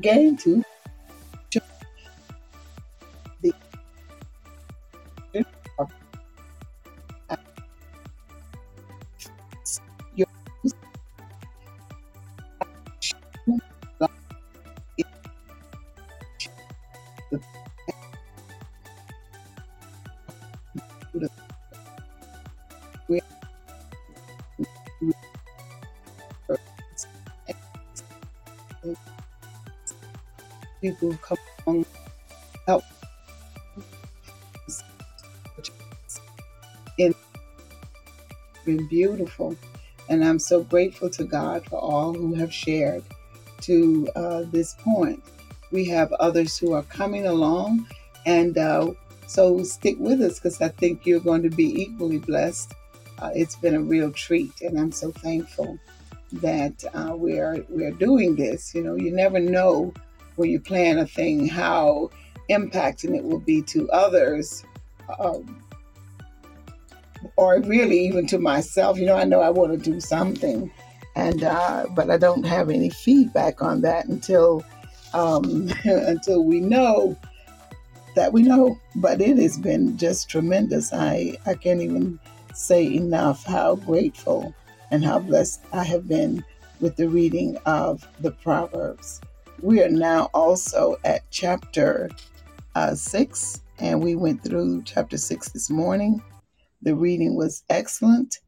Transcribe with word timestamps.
again 0.00 0.34
to 0.34 0.62
the 3.42 3.52
your 10.16 10.26
people 30.80 31.16
come 31.22 31.38
along 31.66 31.86
help 32.66 32.84
in 36.98 37.14
been 38.64 38.86
beautiful. 38.88 39.56
And 40.08 40.24
i'm 40.24 40.38
so 40.38 40.62
grateful 40.62 41.08
to 41.10 41.24
god 41.24 41.64
for 41.66 41.78
all 41.78 42.12
who 42.12 42.34
have 42.34 42.52
shared 42.52 43.04
to 43.62 44.08
uh, 44.16 44.42
this 44.50 44.74
point. 44.74 45.22
We 45.70 45.84
have 45.86 46.12
others 46.14 46.58
who 46.58 46.72
are 46.72 46.82
coming 46.84 47.26
along 47.26 47.86
and 48.26 48.58
uh, 48.58 48.92
so 49.26 49.62
stick 49.62 49.96
with 49.98 50.20
us 50.20 50.38
because 50.38 50.60
i 50.60 50.68
think 50.68 51.06
you're 51.06 51.20
going 51.20 51.42
to 51.42 51.50
be 51.50 51.82
equally 51.82 52.18
blessed. 52.18 52.74
Uh, 53.18 53.30
it's 53.34 53.56
been 53.56 53.74
a 53.74 53.82
real 53.82 54.10
treat 54.12 54.60
and 54.62 54.78
i'm 54.78 54.92
so 54.92 55.10
thankful 55.12 55.78
that 56.32 56.84
uh, 56.94 57.12
we're 57.16 57.64
we're 57.68 57.92
doing 57.92 58.36
this. 58.36 58.74
You 58.74 58.82
know 58.82 58.96
you 58.96 59.12
never 59.14 59.38
know 59.38 59.92
when 60.36 60.50
you 60.50 60.60
plan 60.60 60.98
a 60.98 61.06
thing 61.06 61.46
how 61.46 62.10
impacting 62.50 63.16
it 63.16 63.24
will 63.24 63.40
be 63.40 63.62
to 63.62 63.88
others 63.90 64.64
um, 65.18 65.62
or 67.36 67.60
really 67.60 67.98
even 68.00 68.26
to 68.26 68.38
myself. 68.38 68.98
You 68.98 69.06
know, 69.06 69.16
I 69.16 69.24
know 69.24 69.40
I 69.40 69.50
want 69.50 69.72
to 69.72 69.90
do 69.90 70.00
something, 70.00 70.70
and 71.16 71.42
uh, 71.44 71.86
but 71.90 72.10
I 72.10 72.16
don't 72.16 72.44
have 72.44 72.70
any 72.70 72.90
feedback 72.90 73.62
on 73.62 73.82
that 73.82 74.06
until 74.06 74.64
um, 75.14 75.70
until 75.84 76.44
we 76.44 76.60
know 76.60 77.16
that 78.16 78.32
we 78.32 78.42
know. 78.42 78.78
But 78.96 79.20
it 79.20 79.38
has 79.38 79.58
been 79.58 79.96
just 79.96 80.28
tremendous. 80.28 80.92
I 80.92 81.36
I 81.46 81.54
can't 81.54 81.80
even 81.80 82.18
say 82.54 82.84
enough 82.84 83.44
how 83.44 83.76
grateful 83.76 84.54
and 84.90 85.04
how 85.04 85.20
blessed 85.20 85.62
I 85.72 85.84
have 85.84 86.08
been 86.08 86.44
with 86.80 86.96
the 86.96 87.08
reading 87.08 87.56
of 87.66 88.06
the 88.20 88.32
Proverbs. 88.32 89.20
We 89.62 89.82
are 89.82 89.90
now 89.90 90.30
also 90.32 90.96
at 91.04 91.30
chapter 91.30 92.08
uh, 92.74 92.94
six, 92.94 93.62
and 93.78 94.02
we 94.02 94.14
went 94.14 94.42
through 94.42 94.82
chapter 94.84 95.18
six 95.18 95.50
this 95.50 95.68
morning. 95.68 96.22
The 96.80 96.94
reading 96.94 97.36
was 97.36 97.62
excellent 97.68 98.38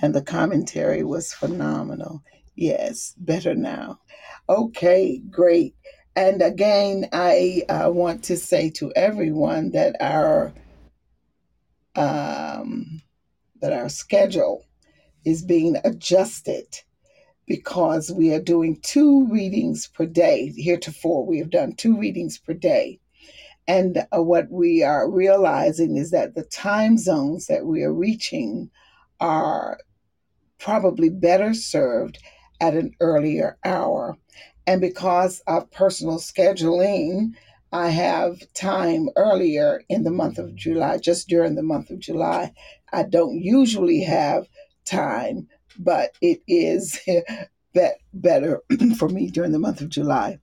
and 0.00 0.14
the 0.14 0.22
commentary 0.22 1.04
was 1.04 1.34
phenomenal. 1.34 2.22
Yes, 2.56 3.14
better 3.18 3.54
now. 3.54 4.00
Okay, 4.48 5.20
great. 5.30 5.74
And 6.16 6.40
again, 6.40 7.08
I 7.12 7.64
uh, 7.68 7.90
want 7.90 8.24
to 8.24 8.36
say 8.36 8.70
to 8.70 8.92
everyone 8.94 9.72
that 9.72 9.96
our 10.00 10.52
um, 11.96 13.02
that 13.60 13.72
our 13.72 13.88
schedule 13.88 14.64
is 15.24 15.42
being 15.42 15.76
adjusted 15.84 16.66
because 17.46 18.10
we 18.10 18.32
are 18.32 18.40
doing 18.40 18.80
two 18.82 19.26
readings 19.28 19.86
per 19.86 20.06
day. 20.06 20.52
Heretofore, 20.56 21.26
we 21.26 21.38
have 21.38 21.50
done 21.50 21.74
two 21.74 21.96
readings 21.96 22.38
per 22.38 22.54
day. 22.54 23.00
And 23.66 24.06
uh, 24.14 24.22
what 24.22 24.50
we 24.50 24.82
are 24.82 25.10
realizing 25.10 25.96
is 25.96 26.10
that 26.10 26.34
the 26.34 26.44
time 26.44 26.98
zones 26.98 27.46
that 27.46 27.66
we 27.66 27.82
are 27.82 27.92
reaching 27.92 28.70
are 29.20 29.78
probably 30.58 31.08
better 31.08 31.54
served 31.54 32.18
at 32.60 32.74
an 32.74 32.94
earlier 33.00 33.56
hour. 33.64 34.16
And 34.66 34.80
because 34.80 35.40
of 35.46 35.70
personal 35.70 36.18
scheduling, 36.18 37.32
I 37.72 37.88
have 37.88 38.40
time 38.54 39.08
earlier 39.16 39.82
in 39.88 40.04
the 40.04 40.10
month 40.10 40.38
of 40.38 40.54
July, 40.54 40.98
just 40.98 41.28
during 41.28 41.54
the 41.54 41.62
month 41.62 41.90
of 41.90 41.98
July. 41.98 42.52
I 42.92 43.02
don't 43.02 43.40
usually 43.40 44.02
have 44.04 44.46
time, 44.84 45.48
but 45.78 46.10
it 46.20 46.40
is 46.48 47.00
bet 47.74 47.98
better 48.12 48.60
for 48.98 49.08
me 49.08 49.30
during 49.30 49.52
the 49.52 49.58
month 49.58 49.80
of 49.80 49.88
July. 49.88 50.38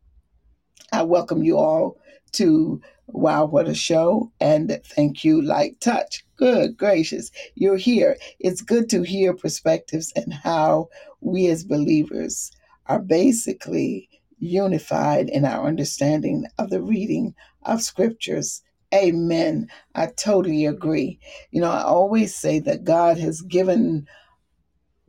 I 0.92 1.04
welcome 1.04 1.44
you 1.44 1.58
all 1.58 1.98
to 2.34 2.82
Wow, 3.14 3.44
what 3.44 3.68
a 3.68 3.74
show! 3.76 4.32
And 4.40 4.80
thank 4.86 5.26
you, 5.26 5.42
Light 5.42 5.82
Touch. 5.82 6.24
Good 6.38 6.78
gracious, 6.78 7.30
you're 7.56 7.76
here. 7.76 8.18
It's 8.40 8.62
good 8.62 8.90
to 8.92 9.02
hear 9.02 9.34
perspectives 9.34 10.14
and 10.16 10.34
how 10.34 10.88
we 11.20 11.48
as 11.48 11.66
believers 11.66 12.52
are 12.86 13.00
basically 13.02 14.08
unified 14.40 15.28
in 15.28 15.44
our 15.44 15.68
understanding 15.68 16.46
of 16.58 16.70
the 16.70 16.82
reading 16.82 17.36
of 17.64 17.82
scriptures. 17.82 18.62
Amen. 18.94 19.68
I 19.94 20.08
totally 20.08 20.66
agree. 20.66 21.20
You 21.52 21.60
know, 21.62 21.72
I 21.72 21.84
always 21.84 22.34
say 22.34 22.60
that 22.60 22.86
God 22.86 23.18
has 23.18 23.42
given 23.42 24.08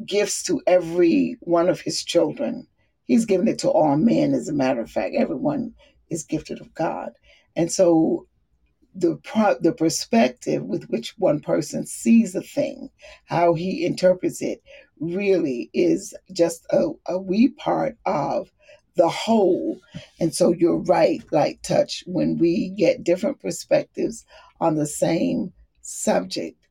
gifts 0.06 0.42
to 0.44 0.60
every 0.66 1.36
one 1.40 1.68
of 1.68 1.80
his 1.80 2.04
children. 2.04 2.66
He's 3.04 3.24
given 3.24 3.48
it 3.48 3.58
to 3.60 3.70
all 3.70 3.96
men, 3.96 4.34
as 4.34 4.48
a 4.48 4.52
matter 4.52 4.80
of 4.80 4.90
fact. 4.90 5.14
Everyone 5.16 5.74
is 6.10 6.24
gifted 6.24 6.60
of 6.60 6.72
God. 6.74 7.12
And 7.56 7.70
so 7.70 8.26
the 8.94 9.18
the 9.60 9.72
perspective 9.72 10.62
with 10.62 10.84
which 10.90 11.14
one 11.18 11.40
person 11.40 11.86
sees 11.86 12.34
a 12.34 12.42
thing, 12.42 12.90
how 13.24 13.54
he 13.54 13.84
interprets 13.84 14.42
it, 14.42 14.62
really 15.00 15.70
is 15.72 16.14
just 16.32 16.66
a, 16.70 16.88
a 17.06 17.18
wee 17.18 17.48
part 17.48 17.96
of 18.04 18.50
the 18.96 19.08
whole. 19.08 19.80
And 20.20 20.34
so 20.34 20.52
you're 20.52 20.82
right, 20.82 21.22
Light 21.32 21.62
Touch, 21.62 22.04
when 22.06 22.36
we 22.38 22.68
get 22.70 23.04
different 23.04 23.40
perspectives 23.40 24.24
on 24.60 24.76
the 24.76 24.86
same 24.86 25.52
subject 25.80 26.61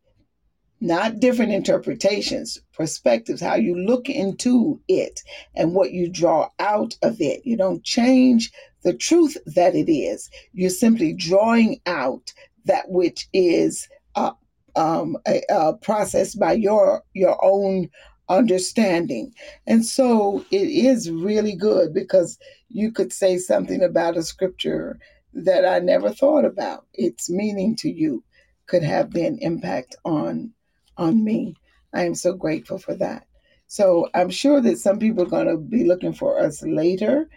not 0.82 1.20
different 1.20 1.52
interpretations, 1.52 2.60
perspectives, 2.74 3.40
how 3.40 3.56
you 3.56 3.78
look 3.78 4.10
into 4.10 4.82
it 4.88 5.22
and 5.56 5.76
what 5.76 5.92
you 5.92 6.10
draw 6.10 6.50
out 6.60 6.98
of 7.04 7.22
it. 7.22 7.46
You 7.46 7.56
don't 7.56 7.84
change 7.84 8.52
the 8.82 8.94
truth 8.94 9.38
that 9.46 9.76
it 9.76 9.92
is. 9.92 10.30
You're 10.54 10.72
simply 10.72 11.14
drawing 11.14 11.80
out 11.86 12.34
that 12.66 12.90
which 12.90 13.30
is 13.32 13.88
uh, 14.16 14.32
um, 14.76 15.18
a, 15.28 15.44
a 15.50 15.74
processed 15.76 16.40
by 16.40 16.54
your 16.54 17.04
your 17.14 17.38
own 17.46 17.90
understanding. 18.28 19.34
And 19.68 19.86
so 19.86 20.44
it 20.50 20.68
is 20.68 21.12
really 21.12 21.56
good 21.56 21.94
because 21.94 22.40
you 22.70 22.92
could 22.92 23.14
say 23.14 23.38
something 23.38 23.84
about 23.84 24.18
a 24.18 24.24
scripture 24.24 24.98
that 25.34 25.66
I 25.66 25.80
never 25.80 26.10
thought 26.10 26.46
about. 26.46 26.88
Its 26.94 27.30
meaning 27.30 27.76
to 27.78 27.90
you 27.90 28.24
could 28.66 28.84
have 28.84 29.14
an 29.16 29.38
impact 29.42 29.96
on 30.06 30.54
on 31.02 31.24
me. 31.24 31.56
I 31.94 32.06
am 32.06 32.16
so 32.16 32.34
grateful 32.34 32.78
for 32.78 32.96
that. 32.96 33.26
So 33.68 34.10
I'm 34.14 34.30
sure 34.30 34.62
that 34.62 34.78
some 34.80 35.00
people 35.00 35.24
are 35.24 35.28
going 35.30 35.48
to 35.48 35.58
be 35.58 35.84
looking 35.86 36.14
for 36.14 36.40
us 36.40 36.62
later, 36.62 37.30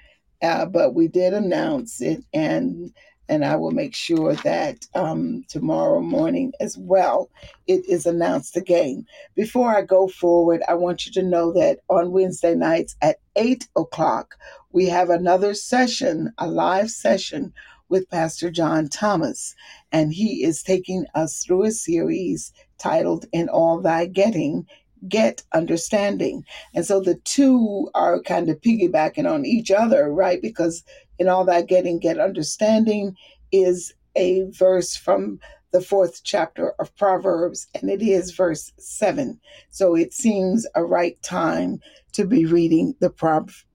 uh, 0.42 0.66
but 0.66 0.94
we 0.94 1.08
did 1.08 1.32
announce 1.32 2.00
it, 2.00 2.24
and 2.34 2.92
and 3.28 3.44
I 3.44 3.56
will 3.56 3.70
make 3.70 3.94
sure 3.94 4.34
that 4.34 4.86
um, 4.94 5.44
tomorrow 5.48 6.00
morning 6.00 6.52
as 6.60 6.76
well 6.76 7.30
it 7.66 7.88
is 7.88 8.04
announced 8.04 8.56
again. 8.56 9.06
Before 9.34 9.74
I 9.74 9.80
go 9.82 10.08
forward, 10.08 10.62
I 10.68 10.74
want 10.74 11.06
you 11.06 11.12
to 11.12 11.22
know 11.22 11.50
that 11.54 11.78
on 11.88 12.12
Wednesday 12.12 12.54
nights 12.54 12.96
at 13.00 13.16
eight 13.36 13.66
o'clock 13.76 14.34
we 14.72 14.86
have 14.88 15.08
another 15.08 15.54
session, 15.54 16.32
a 16.38 16.46
live 16.48 16.90
session 16.90 17.54
with 17.88 18.10
Pastor 18.10 18.50
John 18.50 18.88
Thomas, 18.88 19.54
and 19.92 20.12
he 20.12 20.44
is 20.44 20.62
taking 20.62 21.06
us 21.14 21.44
through 21.44 21.64
a 21.64 21.70
series 21.70 22.52
titled 22.78 23.26
In 23.32 23.48
All 23.48 23.80
Thy 23.80 24.06
Getting, 24.06 24.66
get 25.08 25.42
understanding. 25.52 26.44
And 26.74 26.86
so 26.86 27.00
the 27.00 27.16
two 27.24 27.90
are 27.94 28.22
kind 28.22 28.48
of 28.48 28.60
piggybacking 28.60 29.30
on 29.30 29.44
each 29.44 29.70
other, 29.70 30.12
right? 30.12 30.40
Because 30.40 30.82
in 31.18 31.28
all 31.28 31.44
that 31.44 31.68
getting, 31.68 31.98
get 31.98 32.18
understanding 32.18 33.16
is 33.52 33.92
a 34.16 34.42
verse 34.50 34.96
from 34.96 35.38
the 35.72 35.80
fourth 35.80 36.22
chapter 36.24 36.70
of 36.78 36.94
Proverbs, 36.96 37.66
and 37.74 37.90
it 37.90 38.00
is 38.00 38.30
verse 38.30 38.72
7. 38.78 39.38
So 39.70 39.94
it 39.94 40.14
seems 40.14 40.66
a 40.74 40.84
right 40.84 41.20
time 41.22 41.80
to 42.12 42.24
be 42.24 42.46
reading 42.46 42.94
the 43.00 43.10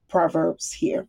Proverbs 0.08 0.72
here. 0.72 1.06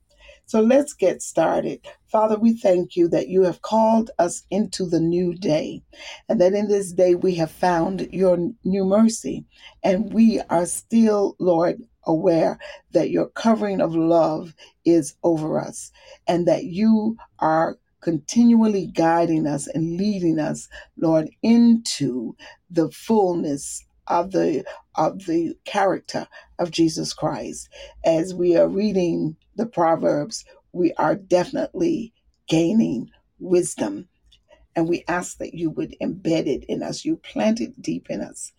So 0.51 0.59
let's 0.59 0.91
get 0.91 1.21
started. 1.21 1.79
Father, 2.07 2.37
we 2.37 2.51
thank 2.51 2.97
you 2.97 3.07
that 3.07 3.29
you 3.29 3.43
have 3.43 3.61
called 3.61 4.11
us 4.19 4.43
into 4.51 4.85
the 4.85 4.99
new 4.99 5.33
day, 5.33 5.81
and 6.27 6.41
that 6.41 6.51
in 6.51 6.67
this 6.67 6.91
day 6.91 7.15
we 7.15 7.35
have 7.35 7.49
found 7.49 8.09
your 8.11 8.37
new 8.65 8.83
mercy. 8.83 9.45
And 9.81 10.13
we 10.13 10.41
are 10.49 10.65
still, 10.65 11.37
Lord, 11.39 11.81
aware 12.03 12.59
that 12.91 13.11
your 13.11 13.27
covering 13.27 13.79
of 13.79 13.95
love 13.95 14.53
is 14.83 15.15
over 15.23 15.57
us, 15.57 15.89
and 16.27 16.45
that 16.49 16.65
you 16.65 17.15
are 17.39 17.77
continually 18.01 18.87
guiding 18.87 19.47
us 19.47 19.67
and 19.67 19.95
leading 19.95 20.37
us, 20.37 20.67
Lord, 20.97 21.29
into 21.41 22.35
the 22.69 22.91
fullness 22.91 23.85
of 24.07 24.31
the 24.31 24.65
of 24.95 25.27
the 25.27 25.55
character 25.63 26.27
of 26.59 26.71
Jesus 26.71 27.13
Christ. 27.13 27.69
As 28.03 28.33
we 28.33 28.57
are 28.57 28.67
reading 28.67 29.37
the 29.61 29.67
Proverbs, 29.67 30.43
we 30.73 30.91
are 30.93 31.15
definitely 31.15 32.13
gaining 32.49 33.09
wisdom. 33.39 34.09
And 34.75 34.89
we 34.89 35.03
ask 35.07 35.37
that 35.37 35.53
you 35.53 35.69
would 35.71 35.95
embed 36.01 36.47
it 36.47 36.63
in 36.67 36.81
us, 36.81 37.05
you 37.05 37.17
plant 37.17 37.61
it 37.61 37.79
deep 37.81 38.07
in 38.09 38.21
us, 38.21 38.53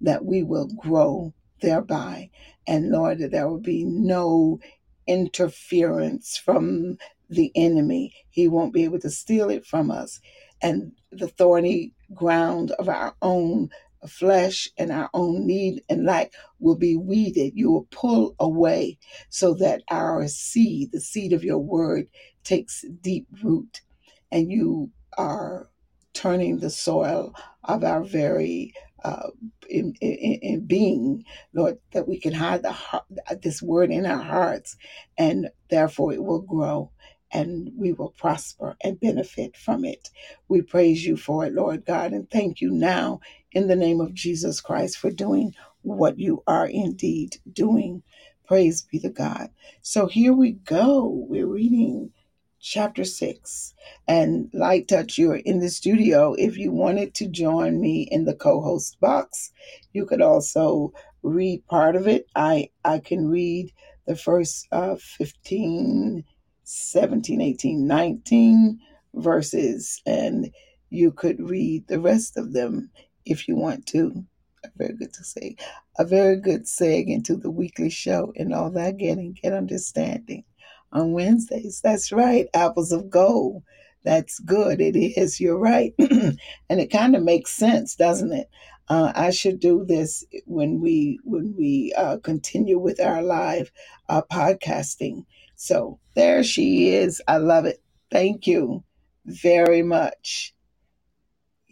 that 0.00 0.24
we 0.24 0.42
will 0.42 0.66
grow 0.66 1.32
thereby. 1.62 2.30
And 2.66 2.90
Lord, 2.90 3.18
that 3.20 3.30
there 3.30 3.48
will 3.48 3.60
be 3.60 3.84
no 3.84 4.58
interference 5.06 6.36
from 6.36 6.98
the 7.30 7.52
enemy. 7.54 8.14
He 8.30 8.48
won't 8.48 8.74
be 8.74 8.84
able 8.84 8.98
to 9.00 9.10
steal 9.10 9.50
it 9.50 9.64
from 9.64 9.90
us. 9.90 10.20
And 10.60 10.92
the 11.12 11.28
thorny 11.28 11.92
ground 12.14 12.72
of 12.72 12.88
our 12.88 13.14
own 13.22 13.70
flesh 14.06 14.68
and 14.78 14.90
our 14.92 15.10
own 15.14 15.46
need 15.46 15.82
and 15.88 16.04
lack 16.04 16.32
will 16.60 16.76
be 16.76 16.96
weeded. 16.96 17.52
You 17.56 17.70
will 17.72 17.88
pull 17.90 18.34
away 18.38 18.98
so 19.28 19.54
that 19.54 19.82
our 19.90 20.26
seed, 20.28 20.92
the 20.92 21.00
seed 21.00 21.32
of 21.32 21.44
your 21.44 21.58
word, 21.58 22.08
takes 22.44 22.84
deep 23.00 23.26
root 23.42 23.82
and 24.30 24.50
you 24.50 24.90
are 25.16 25.68
turning 26.14 26.58
the 26.58 26.70
soil 26.70 27.34
of 27.64 27.84
our 27.84 28.02
very 28.02 28.72
uh, 29.04 29.30
in, 29.68 29.94
in, 30.00 30.12
in, 30.42 30.60
being, 30.66 31.24
Lord, 31.54 31.78
that 31.92 32.08
we 32.08 32.18
can 32.18 32.32
hide 32.32 32.62
the 32.62 32.72
heart, 32.72 33.04
this 33.42 33.62
word 33.62 33.90
in 33.90 34.04
our 34.06 34.22
hearts, 34.22 34.76
and 35.16 35.50
therefore 35.70 36.12
it 36.12 36.22
will 36.22 36.40
grow 36.40 36.90
and 37.30 37.70
we 37.76 37.92
will 37.92 38.10
prosper 38.10 38.76
and 38.82 39.00
benefit 39.00 39.56
from 39.56 39.84
it. 39.84 40.10
We 40.48 40.62
praise 40.62 41.06
you 41.06 41.16
for 41.16 41.44
it, 41.46 41.54
Lord 41.54 41.84
God, 41.84 42.12
and 42.12 42.28
thank 42.30 42.60
you 42.60 42.70
now 42.70 43.20
in 43.52 43.68
the 43.68 43.76
name 43.76 44.00
of 44.00 44.14
Jesus 44.14 44.60
Christ 44.60 44.98
for 44.98 45.10
doing 45.10 45.54
what 45.82 46.18
you 46.18 46.42
are 46.46 46.66
indeed 46.66 47.36
doing. 47.52 48.02
Praise 48.46 48.82
be 48.82 48.98
to 49.00 49.10
God. 49.10 49.50
So 49.82 50.06
here 50.06 50.32
we 50.32 50.52
go. 50.52 51.06
We're 51.28 51.46
reading 51.46 52.10
chapter 52.60 53.04
6. 53.04 53.74
And 54.06 54.50
Light 54.52 54.88
Touch, 54.88 55.18
you're 55.18 55.36
in 55.36 55.60
the 55.60 55.68
studio. 55.68 56.34
If 56.34 56.56
you 56.56 56.72
wanted 56.72 57.14
to 57.14 57.28
join 57.28 57.80
me 57.80 58.08
in 58.10 58.24
the 58.24 58.34
co 58.34 58.60
host 58.60 58.98
box, 59.00 59.52
you 59.92 60.06
could 60.06 60.22
also 60.22 60.92
read 61.22 61.66
part 61.66 61.96
of 61.96 62.06
it. 62.06 62.26
I, 62.34 62.70
I 62.84 62.98
can 62.98 63.28
read 63.28 63.72
the 64.06 64.16
first 64.16 64.66
uh, 64.72 64.96
15 64.96 66.24
17, 66.70 67.40
18, 67.40 67.86
19 67.86 68.78
verses, 69.14 70.02
and 70.04 70.50
you 70.90 71.10
could 71.10 71.40
read 71.40 71.86
the 71.88 71.98
rest 71.98 72.36
of 72.36 72.52
them 72.52 72.90
if 73.30 73.48
you 73.48 73.56
want 73.56 73.86
to. 73.88 74.24
A 74.64 74.70
very 74.76 74.94
good 74.94 75.14
to 75.14 75.24
say, 75.24 75.56
a 75.98 76.04
very 76.04 76.36
good 76.36 76.64
seg 76.66 77.08
into 77.08 77.36
the 77.36 77.50
weekly 77.50 77.90
show 77.90 78.32
and 78.36 78.54
all 78.54 78.70
that 78.72 78.98
getting 78.98 79.34
get 79.42 79.52
understanding 79.54 80.44
on 80.92 81.12
Wednesdays. 81.12 81.80
That's 81.82 82.12
right, 82.12 82.46
apples 82.54 82.92
of 82.92 83.10
gold. 83.10 83.62
That's 84.04 84.40
good. 84.40 84.80
It 84.80 84.96
is. 84.96 85.40
You're 85.40 85.58
right, 85.58 85.94
and 85.98 86.38
it 86.68 86.92
kind 86.92 87.16
of 87.16 87.22
makes 87.24 87.52
sense, 87.52 87.96
doesn't 87.96 88.32
it? 88.32 88.48
Uh, 88.88 89.12
I 89.14 89.30
should 89.30 89.60
do 89.60 89.84
this 89.86 90.24
when 90.46 90.80
we 90.80 91.20
when 91.24 91.54
we 91.56 91.94
uh, 91.96 92.18
continue 92.18 92.78
with 92.78 93.00
our 93.00 93.22
live 93.22 93.72
uh, 94.08 94.22
podcasting 94.32 95.22
so 95.56 95.98
there 96.14 96.42
she 96.44 96.90
is. 96.90 97.20
I 97.28 97.38
love 97.38 97.66
it. 97.66 97.82
Thank 98.10 98.46
you 98.46 98.84
very 99.26 99.82
much. 99.82 100.54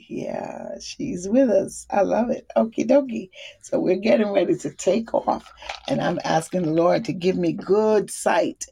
Yeah, 0.08 0.78
she's 0.80 1.28
with 1.28 1.50
us. 1.50 1.86
I 1.90 2.02
love 2.02 2.30
it. 2.30 2.46
Okie 2.56 2.88
dokie. 2.88 3.30
So 3.62 3.80
we're 3.80 3.96
getting 3.96 4.30
ready 4.30 4.56
to 4.56 4.70
take 4.72 5.14
off, 5.14 5.52
and 5.88 6.00
I'm 6.00 6.20
asking 6.24 6.62
the 6.62 6.72
Lord 6.72 7.04
to 7.06 7.12
give 7.12 7.36
me 7.36 7.52
good 7.52 8.10
sight, 8.10 8.66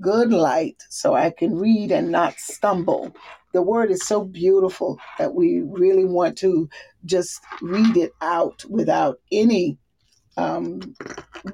good 0.00 0.32
light, 0.32 0.82
so 0.90 1.14
I 1.14 1.30
can 1.30 1.56
read 1.56 1.92
and 1.92 2.10
not 2.10 2.34
stumble. 2.38 3.14
The 3.54 3.62
word 3.62 3.90
is 3.90 4.06
so 4.06 4.24
beautiful 4.24 4.98
that 5.18 5.34
we 5.34 5.62
really 5.62 6.04
want 6.04 6.38
to 6.38 6.68
just 7.06 7.40
read 7.62 7.96
it 7.96 8.12
out 8.22 8.64
without 8.68 9.18
any 9.32 9.78
um, 10.36 10.80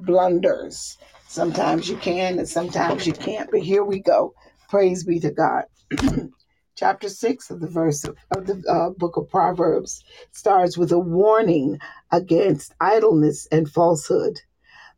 blunders. 0.02 0.98
Sometimes 1.28 1.88
you 1.88 1.96
can 1.96 2.38
and 2.38 2.48
sometimes 2.48 3.06
you 3.06 3.12
can't. 3.12 3.50
But 3.50 3.60
here 3.62 3.84
we 3.84 4.00
go. 4.00 4.34
Praise 4.70 5.04
be 5.04 5.20
to 5.20 5.30
God. 5.30 5.64
Chapter 6.74 7.08
6 7.08 7.50
of 7.50 7.60
the 7.60 7.68
verse 7.68 8.04
of, 8.04 8.16
the 8.30 8.62
uh, 8.68 8.90
book 8.90 9.16
of 9.16 9.28
Proverbs 9.28 10.02
starts 10.30 10.78
with 10.78 10.92
a 10.92 10.98
warning 10.98 11.78
against 12.10 12.74
idleness 12.80 13.46
and 13.52 13.70
falsehood. 13.70 14.40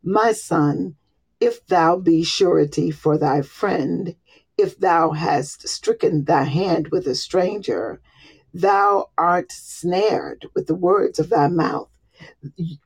My 0.03 0.33
son, 0.33 0.97
if 1.41 1.67
thou 1.67 1.97
be 1.97 2.23
surety 2.23 2.91
for 2.91 3.19
thy 3.19 3.43
friend, 3.43 4.17
if 4.57 4.79
thou 4.79 5.11
hast 5.11 5.69
stricken 5.69 6.25
thy 6.25 6.45
hand 6.45 6.89
with 6.89 7.07
a 7.07 7.15
stranger, 7.15 8.01
thou 8.53 9.11
art 9.19 9.51
snared 9.51 10.47
with 10.55 10.67
the 10.67 10.77
words 10.77 11.19
of 11.19 11.31
thy 11.31 11.49
mouth 11.49 11.89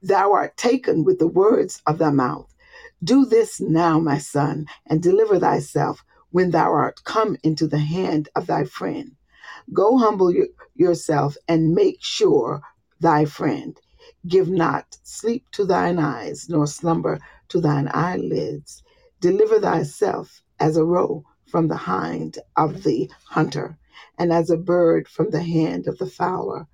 thou 0.02 0.32
art 0.32 0.56
taken 0.56 1.04
with 1.04 1.18
the 1.18 1.26
words 1.26 1.82
of 1.86 1.98
thy 1.98 2.10
mouth. 2.10 2.54
Do 3.02 3.24
this 3.24 3.60
now, 3.60 3.98
my 3.98 4.18
son, 4.18 4.66
and 4.86 5.02
deliver 5.02 5.38
thyself 5.38 6.04
when 6.30 6.50
thou 6.50 6.72
art 6.72 7.02
come 7.04 7.36
into 7.42 7.66
the 7.66 7.78
hand 7.78 8.28
of 8.34 8.46
thy 8.46 8.64
friend. 8.64 9.12
Go 9.72 9.98
humble 9.98 10.32
yourself 10.74 11.36
and 11.46 11.74
make 11.74 11.98
sure 12.00 12.60
thy 13.00 13.24
friend. 13.24 13.78
Give 14.26 14.48
not 14.48 14.98
sleep 15.02 15.44
to 15.52 15.64
thine 15.64 15.98
eyes, 15.98 16.48
nor 16.48 16.66
slumber 16.66 17.18
to 17.48 17.60
thine 17.60 17.90
eyelids. 17.92 18.82
Deliver 19.20 19.60
thyself 19.60 20.42
as 20.60 20.76
a 20.76 20.84
roe 20.84 21.24
from 21.46 21.68
the 21.68 21.76
hind 21.76 22.38
of 22.56 22.82
the 22.82 23.10
hunter, 23.26 23.78
and 24.18 24.32
as 24.32 24.50
a 24.50 24.56
bird 24.56 25.08
from 25.08 25.30
the 25.30 25.42
hand 25.42 25.86
of 25.88 25.98
the 25.98 26.06
fowler. 26.06 26.66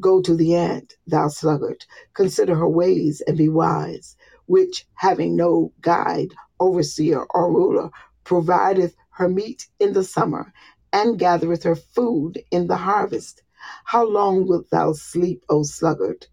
Go 0.00 0.22
to 0.22 0.34
the 0.34 0.54
ant, 0.54 0.96
thou 1.06 1.28
sluggard, 1.28 1.84
consider 2.14 2.54
her 2.54 2.68
ways 2.68 3.20
and 3.26 3.36
be 3.36 3.48
wise, 3.48 4.16
which, 4.46 4.86
having 4.94 5.36
no 5.36 5.72
guide, 5.80 6.34
overseer, 6.60 7.26
or 7.34 7.52
ruler, 7.52 7.90
provideth 8.24 8.94
her 9.10 9.28
meat 9.28 9.68
in 9.78 9.92
the 9.92 10.04
summer, 10.04 10.52
and 10.92 11.18
gathereth 11.18 11.62
her 11.62 11.76
food 11.76 12.42
in 12.50 12.66
the 12.66 12.76
harvest. 12.76 13.42
How 13.84 14.04
long 14.04 14.46
wilt 14.46 14.70
thou 14.70 14.92
sleep, 14.92 15.44
O 15.48 15.62
sluggard? 15.62 16.26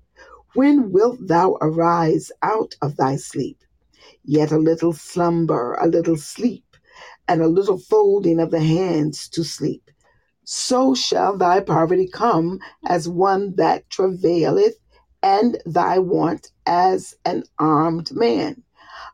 When 0.55 0.91
wilt 0.91 1.19
thou 1.27 1.57
arise 1.61 2.31
out 2.41 2.75
of 2.81 2.97
thy 2.97 3.15
sleep? 3.15 3.63
Yet 4.23 4.51
a 4.51 4.57
little 4.57 4.93
slumber, 4.93 5.75
a 5.75 5.87
little 5.87 6.17
sleep, 6.17 6.77
and 7.27 7.41
a 7.41 7.47
little 7.47 7.77
folding 7.77 8.39
of 8.39 8.51
the 8.51 8.61
hands 8.61 9.27
to 9.29 9.43
sleep 9.43 9.89
so 10.51 10.95
shall 10.95 11.37
thy 11.37 11.59
poverty 11.59 12.07
come 12.07 12.59
as 12.87 13.07
one 13.07 13.53
that 13.55 13.87
travaileth, 13.91 14.79
and 15.21 15.61
thy 15.63 15.99
want 15.99 16.51
as 16.65 17.13
an 17.23 17.43
armed 17.59 18.11
man. 18.11 18.63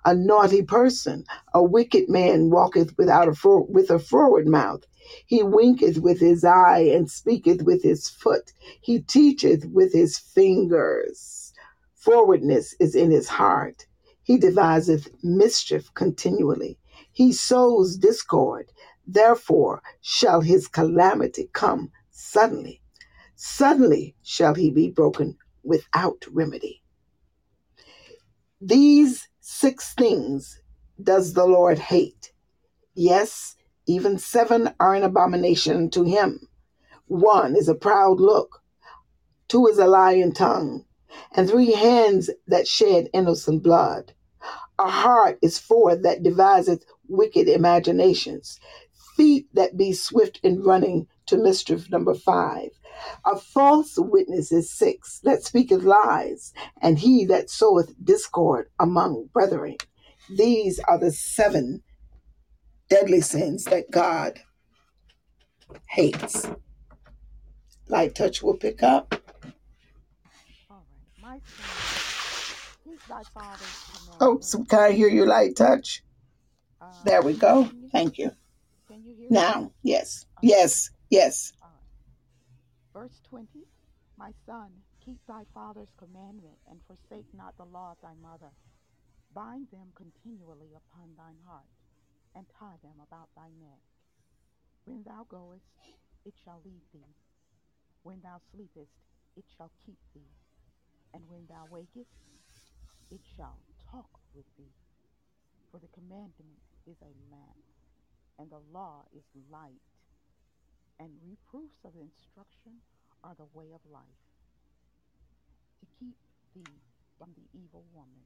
A 0.06 0.16
naughty 0.16 0.62
person, 0.62 1.26
a 1.54 1.64
wicked 1.64 2.10
man, 2.10 2.52
walketh 2.52 2.96
without 2.98 3.28
a 3.28 3.34
for- 3.34 3.66
with 3.66 3.90
a 3.90 4.00
forward 4.00 4.48
mouth. 4.48 4.86
He 5.26 5.44
winketh 5.44 5.98
with 5.98 6.20
his 6.20 6.44
eye 6.44 6.82
and 6.94 7.10
speaketh 7.10 7.64
with 7.64 7.82
his 7.84 8.08
foot. 8.08 8.54
He 8.82 9.00
teacheth 9.00 9.66
with 9.66 9.94
his 9.94 10.20
fingers. 10.20 11.54
Forwardness 11.96 12.76
is 12.80 12.96
in 12.96 13.12
his 13.12 13.28
heart. 13.28 13.88
He 14.24 14.38
deviseth 14.38 15.10
mischief 15.24 15.92
continually. 15.96 16.78
He 17.12 17.34
sows 17.34 17.98
discord. 17.98 18.72
Therefore 19.08 19.82
shall 20.02 20.42
his 20.42 20.68
calamity 20.68 21.50
come 21.54 21.92
suddenly. 22.12 22.82
Suddenly 23.36 24.16
shall 24.24 24.54
he 24.54 24.70
be 24.70 24.92
broken 24.92 25.38
without 25.64 26.26
remedy. 26.32 26.84
These 28.62 29.28
six 29.48 29.94
things 29.94 30.60
does 31.04 31.34
the 31.34 31.46
Lord 31.46 31.78
hate. 31.78 32.34
Yes, 32.96 33.56
even 33.86 34.18
seven 34.18 34.74
are 34.80 34.96
an 34.96 35.04
abomination 35.04 35.92
to 35.92 36.04
him. 36.04 36.50
One 37.06 37.56
is 37.56 37.70
a 37.70 37.76
proud 37.76 38.20
look, 38.20 38.64
two 39.48 39.68
is 39.68 39.78
a 39.78 39.86
lying 39.86 40.34
tongue, 40.34 40.86
and 41.32 41.48
three 41.48 41.74
hands 41.74 42.32
that 42.48 42.68
shed 42.68 43.08
innocent 43.14 43.62
blood. 43.62 44.14
A 44.80 44.90
heart 44.90 45.38
is 45.44 45.60
four 45.60 45.96
that 45.96 46.24
deviseth 46.24 46.84
wicked 47.08 47.48
imaginations, 47.48 48.60
feet 49.16 49.48
that 49.54 49.78
be 49.78 49.94
swift 49.94 50.40
in 50.42 50.64
running 50.64 51.06
to 51.28 51.38
mischief. 51.38 51.92
Number 51.92 52.16
five. 52.16 52.72
A 53.26 53.38
false 53.38 53.96
witness 53.98 54.52
is 54.52 54.72
six 54.72 55.20
that 55.24 55.44
speaketh 55.44 55.84
lies, 55.84 56.54
and 56.82 57.00
he 57.00 57.26
that 57.26 57.50
soweth 57.50 57.94
discord 58.04 58.70
among 58.80 59.30
brethren. 59.34 59.78
These 60.30 60.80
are 60.80 60.98
the 61.00 61.12
seven 61.12 61.84
deadly 62.90 63.22
sins 63.22 63.66
that 63.66 63.92
God 63.92 64.40
hates. 65.90 66.48
Light 67.88 68.16
touch 68.16 68.42
will 68.42 68.58
pick 68.58 68.82
up. 68.84 69.14
All 70.70 70.78
right. 71.22 71.22
My 71.22 71.40
son, 71.40 71.86
keep 72.84 73.08
thy 73.08 73.24
father's 73.34 73.84
Oh, 74.22 74.40
commandments. 74.40 74.52
so 74.52 74.64
can 74.64 74.80
I 74.80 74.92
hear 74.92 75.10
you, 75.10 75.26
light 75.26 75.56
touch? 75.56 76.04
Uh, 76.82 76.86
There 77.06 77.22
we 77.22 77.34
go. 77.34 77.66
Can 77.66 77.82
you, 77.82 77.90
Thank 77.92 78.18
you. 78.18 78.32
can 78.88 79.04
you 79.04 79.16
hear 79.16 79.28
me? 79.28 79.32
Now, 79.32 79.72
yes, 79.84 80.26
yes, 80.42 80.90
yes. 81.10 81.52
Verse 82.96 83.20
20 83.28 83.68
My 84.18 84.32
son, 84.46 84.72
keep 85.04 85.20
thy 85.28 85.44
father's 85.54 85.92
commandment 86.00 86.56
and 86.72 86.80
forsake 86.88 87.28
not 87.36 87.52
the 87.58 87.68
law 87.68 87.92
of 87.92 88.00
thy 88.00 88.16
mother. 88.24 88.56
Bind 89.36 89.68
them 89.68 89.92
continually 90.00 90.72
upon 90.72 91.12
thine 91.20 91.44
heart 91.44 91.68
and 92.40 92.48
tie 92.58 92.80
them 92.80 92.96
about 93.04 93.28
thy 93.36 93.52
neck. 93.60 93.84
When 94.86 95.04
thou 95.04 95.28
goest, 95.28 95.76
it 96.24 96.36
shall 96.40 96.62
lead 96.64 96.88
thee. 96.94 97.12
When 98.04 98.22
thou 98.24 98.40
sleepest, 98.56 98.96
it 99.36 99.44
shall 99.58 99.72
keep 99.86 100.00
thee. 100.16 100.32
And 101.14 101.28
when 101.28 101.44
thou 101.52 101.68
wakest, 101.68 102.16
it 103.12 103.20
shall 103.36 103.60
talk 103.92 104.24
with 104.34 104.48
thee. 104.56 104.72
For 105.70 105.84
the 105.84 105.92
commandment 105.92 106.64
is 106.88 106.96
a 107.04 107.12
lamp, 107.28 107.68
and 108.40 108.50
the 108.50 108.64
law 108.72 109.04
is 109.12 109.28
light, 109.52 109.84
and 111.00 111.12
reproofs 111.24 111.84
of 111.84 111.96
instruction 112.00 112.80
are 113.24 113.36
the 113.36 113.50
way 113.54 113.72
of 113.74 113.82
life, 113.92 114.24
to 115.80 115.86
keep 116.00 116.16
thee 116.54 116.80
from 117.18 117.34
the 117.36 117.48
evil 117.58 117.84
woman, 117.94 118.24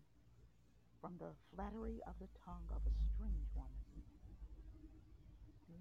from 1.01 1.17
the 1.17 1.33
flattery 1.53 2.01
of 2.05 2.13
the 2.19 2.29
tongue 2.45 2.69
of 2.71 2.81
a 2.85 2.93
strange 3.15 3.49
woman. 3.55 3.83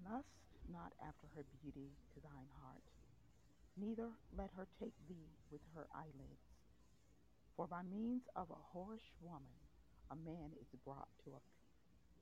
Lust 0.05 0.39
not 0.71 0.93
after 1.01 1.27
her 1.35 1.45
beauty 1.61 1.93
to 2.13 2.21
thine 2.21 2.49
heart, 2.61 2.85
neither 3.77 4.09
let 4.35 4.49
her 4.55 4.67
take 4.79 4.95
thee 5.07 5.29
with 5.51 5.61
her 5.75 5.87
eyelids. 5.93 6.45
For 7.55 7.67
by 7.67 7.83
means 7.83 8.23
of 8.35 8.49
a 8.49 8.61
whorish 8.73 9.11
woman 9.21 9.59
a 10.09 10.15
man 10.15 10.55
is 10.61 10.79
brought 10.85 11.09
to 11.25 11.31
a 11.35 11.45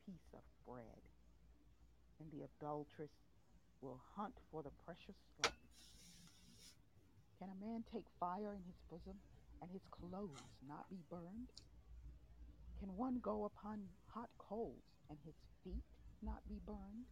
piece 0.05 0.33
of 0.33 0.43
bread, 0.65 1.03
and 2.19 2.31
the 2.31 2.43
adulteress 2.43 3.11
will 3.81 4.01
hunt 4.15 4.33
for 4.51 4.63
the 4.63 4.71
precious 4.85 5.15
stone. 5.33 5.51
Can 7.39 7.49
a 7.49 7.65
man 7.65 7.83
take 7.91 8.05
fire 8.19 8.53
in 8.53 8.63
his 8.65 8.79
bosom, 8.89 9.21
and 9.61 9.69
his 9.71 9.85
clothes 9.91 10.57
not 10.67 10.89
be 10.89 11.03
burned? 11.09 11.49
Can 12.79 12.97
one 12.97 13.19
go 13.21 13.45
upon 13.45 13.89
hot 14.13 14.29
coals, 14.37 14.83
and 15.09 15.19
his 15.25 15.35
feet 15.63 15.83
not 16.21 16.41
be 16.47 16.59
burned? 16.65 17.05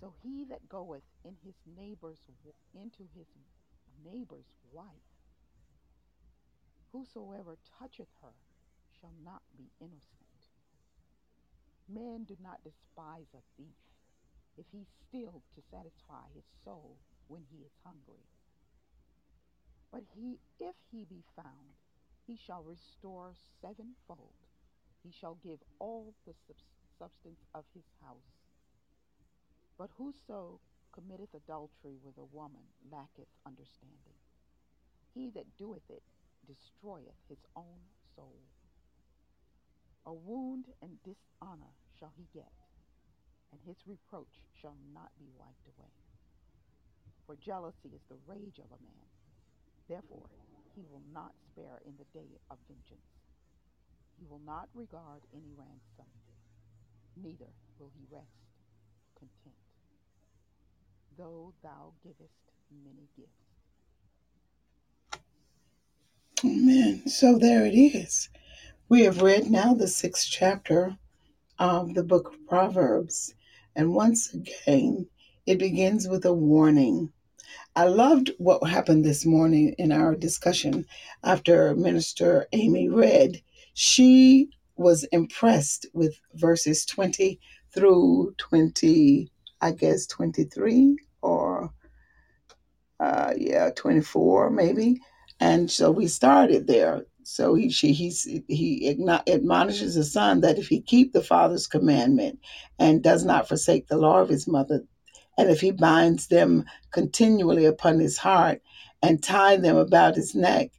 So 0.00 0.14
he 0.22 0.44
that 0.46 0.68
goeth 0.68 1.04
in 1.24 1.36
his 1.44 1.54
neighbor's 1.66 2.18
into 2.74 3.04
his 3.14 3.28
neighbor's 4.04 4.56
wife, 4.72 4.88
whosoever 6.92 7.58
toucheth 7.78 8.10
her 8.22 8.34
shall 9.00 9.12
not 9.24 9.42
be 9.56 9.70
innocent. 9.80 10.48
Men 11.88 12.24
do 12.24 12.36
not 12.42 12.64
despise 12.64 13.28
a 13.34 13.42
thief 13.56 13.91
if 14.56 14.66
he 14.70 14.84
steal 14.84 15.42
to 15.54 15.62
satisfy 15.70 16.28
his 16.34 16.44
soul 16.64 16.96
when 17.28 17.42
he 17.50 17.64
is 17.64 17.72
hungry. 17.84 18.26
But 19.90 20.04
he, 20.14 20.38
if 20.58 20.74
he 20.90 21.04
be 21.04 21.22
found, 21.36 21.76
he 22.26 22.36
shall 22.36 22.62
restore 22.62 23.34
sevenfold. 23.60 24.34
He 25.02 25.10
shall 25.10 25.36
give 25.42 25.58
all 25.78 26.14
the 26.26 26.34
substance 26.98 27.44
of 27.54 27.64
his 27.74 27.84
house. 28.02 28.32
But 29.78 29.90
whoso 29.98 30.60
committeth 30.92 31.34
adultery 31.34 31.98
with 32.04 32.16
a 32.18 32.36
woman 32.36 32.62
lacketh 32.90 33.28
understanding. 33.46 34.20
He 35.14 35.30
that 35.30 35.56
doeth 35.58 35.88
it 35.90 36.02
destroyeth 36.46 37.18
his 37.28 37.44
own 37.56 37.80
soul. 38.14 38.40
A 40.06 40.12
wound 40.12 40.66
and 40.80 40.98
dishonor 41.02 41.74
shall 41.98 42.12
he 42.16 42.26
get, 42.32 42.52
and 43.52 43.60
his 43.66 43.76
reproach 43.86 44.40
shall 44.60 44.74
not 44.94 45.12
be 45.20 45.28
wiped 45.38 45.68
away. 45.76 45.92
For 47.26 47.36
jealousy 47.36 47.92
is 47.94 48.02
the 48.08 48.16
rage 48.26 48.58
of 48.58 48.72
a 48.72 48.80
man. 48.82 49.06
Therefore, 49.88 50.26
he 50.74 50.82
will 50.90 51.04
not 51.12 51.32
spare 51.52 51.80
in 51.84 51.92
the 51.98 52.18
day 52.18 52.26
of 52.50 52.58
vengeance. 52.66 53.12
He 54.18 54.26
will 54.28 54.40
not 54.46 54.68
regard 54.74 55.20
any 55.34 55.52
ransom, 55.56 56.10
neither 57.22 57.50
will 57.78 57.90
he 57.98 58.06
rest 58.10 58.26
content, 59.18 59.54
though 61.18 61.52
thou 61.62 61.92
givest 62.02 62.32
many 62.84 63.08
gifts. 63.16 63.42
Amen. 66.44 67.06
So 67.06 67.38
there 67.38 67.66
it 67.66 67.74
is. 67.74 68.28
We 68.88 69.02
have 69.02 69.22
read 69.22 69.50
now 69.50 69.74
the 69.74 69.88
sixth 69.88 70.28
chapter 70.30 70.96
of 71.58 71.94
the 71.94 72.02
book 72.02 72.28
of 72.28 72.46
Proverbs. 72.48 73.34
And 73.74 73.94
once 73.94 74.34
again, 74.34 75.06
it 75.46 75.58
begins 75.58 76.08
with 76.08 76.24
a 76.24 76.32
warning. 76.32 77.12
I 77.74 77.84
loved 77.84 78.30
what 78.38 78.68
happened 78.68 79.04
this 79.04 79.24
morning 79.24 79.74
in 79.78 79.92
our 79.92 80.14
discussion 80.14 80.86
after 81.24 81.74
Minister 81.74 82.46
Amy 82.52 82.88
read. 82.88 83.42
She 83.74 84.50
was 84.76 85.04
impressed 85.04 85.86
with 85.94 86.18
verses 86.34 86.84
20 86.84 87.40
through 87.72 88.34
20, 88.38 89.30
I 89.60 89.70
guess 89.72 90.06
23 90.06 90.96
or 91.22 91.72
uh, 93.00 93.32
yeah, 93.36 93.70
24 93.74 94.50
maybe. 94.50 95.00
And 95.40 95.70
so 95.70 95.90
we 95.90 96.06
started 96.06 96.66
there. 96.66 97.06
So 97.24 97.54
he 97.54 97.70
she 97.70 97.92
he's, 97.92 98.24
he 98.48 98.88
admonishes 98.88 99.94
his 99.94 100.12
son 100.12 100.40
that 100.40 100.58
if 100.58 100.68
he 100.68 100.80
keep 100.80 101.12
the 101.12 101.22
father's 101.22 101.66
commandment 101.66 102.38
and 102.78 103.02
does 103.02 103.24
not 103.24 103.48
forsake 103.48 103.88
the 103.88 103.96
law 103.96 104.20
of 104.20 104.28
his 104.28 104.46
mother, 104.46 104.84
and 105.38 105.50
if 105.50 105.60
he 105.60 105.70
binds 105.70 106.26
them 106.26 106.64
continually 106.90 107.64
upon 107.64 107.98
his 108.00 108.18
heart 108.18 108.62
and 109.02 109.22
tie 109.22 109.56
them 109.56 109.76
about 109.76 110.16
his 110.16 110.34
neck, 110.34 110.70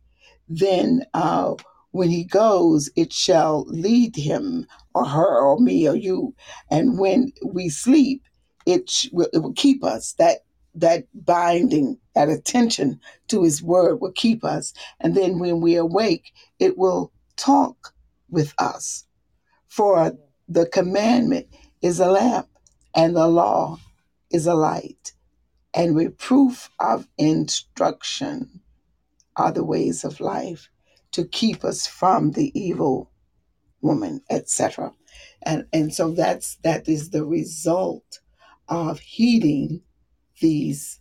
then 0.47 1.05
uh, 1.13 1.55
when 1.91 2.09
he 2.09 2.23
goes, 2.23 2.89
it 2.95 3.13
shall 3.13 3.65
lead 3.67 4.15
him 4.15 4.65
or 4.93 5.05
her 5.05 5.39
or 5.41 5.59
me 5.59 5.87
or 5.87 5.95
you. 5.95 6.35
And 6.69 6.97
when 6.97 7.31
we 7.45 7.69
sleep, 7.69 8.23
it, 8.65 8.89
sh- 8.89 9.09
it 9.33 9.39
will 9.39 9.53
keep 9.53 9.83
us. 9.83 10.13
That 10.13 10.39
that 10.75 11.05
binding, 11.13 11.99
that 12.15 12.29
attention 12.29 12.99
to 13.27 13.43
his 13.43 13.61
word 13.61 14.01
will 14.01 14.11
keep 14.11 14.43
us. 14.43 14.73
And 14.99 15.15
then 15.15 15.39
when 15.39 15.61
we 15.61 15.75
awake, 15.75 16.33
it 16.59 16.77
will 16.77 17.11
talk 17.35 17.93
with 18.29 18.53
us. 18.57 19.05
For 19.67 20.13
the 20.47 20.67
commandment 20.67 21.47
is 21.81 21.99
a 21.99 22.07
lamp, 22.07 22.47
and 22.95 23.15
the 23.15 23.27
law 23.27 23.79
is 24.29 24.45
a 24.47 24.53
light, 24.55 25.13
and 25.73 25.95
reproof 25.95 26.69
of 26.79 27.07
instruction 27.17 28.61
are 29.35 29.51
the 29.51 29.63
ways 29.63 30.03
of 30.03 30.19
life 30.19 30.69
to 31.11 31.25
keep 31.25 31.63
us 31.63 31.87
from 31.87 32.31
the 32.31 32.51
evil 32.59 33.11
woman, 33.81 34.21
etc. 34.29 34.93
And 35.43 35.65
and 35.73 35.93
so 35.93 36.11
that's 36.11 36.57
that 36.63 36.87
is 36.87 37.09
the 37.09 37.25
result 37.25 38.19
of 38.67 38.99
heeding 38.99 39.81
these 40.43 40.99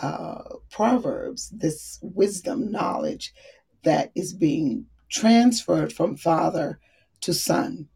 uh, 0.00 0.44
proverbs, 0.70 1.50
this 1.50 1.98
wisdom, 2.00 2.70
knowledge 2.70 3.34
that 3.82 4.12
is 4.14 4.32
being 4.32 4.86
transferred 5.10 5.92
from 5.92 6.16
father 6.16 6.78
to 7.20 7.34
son. 7.34 7.88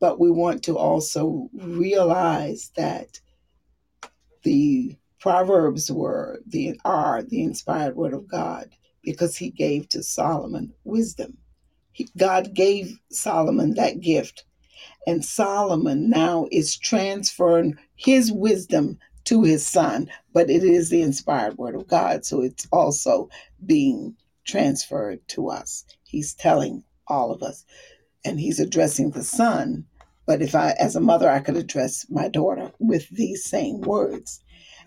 But 0.00 0.18
we 0.18 0.32
want 0.32 0.64
to 0.64 0.76
also 0.76 1.48
realize 1.54 2.72
that 2.76 3.20
the 4.42 4.96
proverbs 5.20 5.92
were 5.92 6.40
the 6.48 6.80
are 6.84 7.22
the 7.22 7.44
inspired 7.44 7.94
word 7.94 8.14
of 8.14 8.28
God 8.28 8.70
because 9.04 9.36
he 9.36 9.50
gave 9.50 9.88
to 9.90 10.02
Solomon 10.02 10.74
wisdom. 10.82 11.38
God 12.16 12.52
gave 12.52 12.98
Solomon 13.12 13.74
that 13.74 14.00
gift. 14.00 14.44
And 15.06 15.24
Solomon 15.24 16.10
now 16.10 16.46
is 16.52 16.76
transferring 16.76 17.76
his 17.96 18.30
wisdom 18.30 18.98
to 19.28 19.42
his 19.42 19.66
son, 19.66 20.10
but 20.32 20.48
it 20.48 20.64
is 20.64 20.88
the 20.88 21.02
inspired 21.02 21.58
word 21.58 21.74
of 21.74 21.86
God. 21.86 22.24
So 22.24 22.40
it's 22.40 22.66
also 22.72 23.28
being 23.66 24.16
transferred 24.46 25.20
to 25.28 25.50
us. 25.50 25.84
He's 26.04 26.32
telling 26.32 26.82
all 27.08 27.30
of 27.30 27.42
us, 27.42 27.66
and 28.24 28.40
he's 28.40 28.58
addressing 28.58 29.10
the 29.10 29.22
son. 29.22 29.84
But 30.26 30.40
if 30.40 30.54
I, 30.54 30.70
as 30.78 30.96
a 30.96 31.00
mother, 31.00 31.28
I 31.28 31.40
could 31.40 31.58
address 31.58 32.06
my 32.08 32.28
daughter 32.28 32.72
with 32.78 33.06
these 33.10 33.44
same 33.44 33.82
words. 33.82 34.42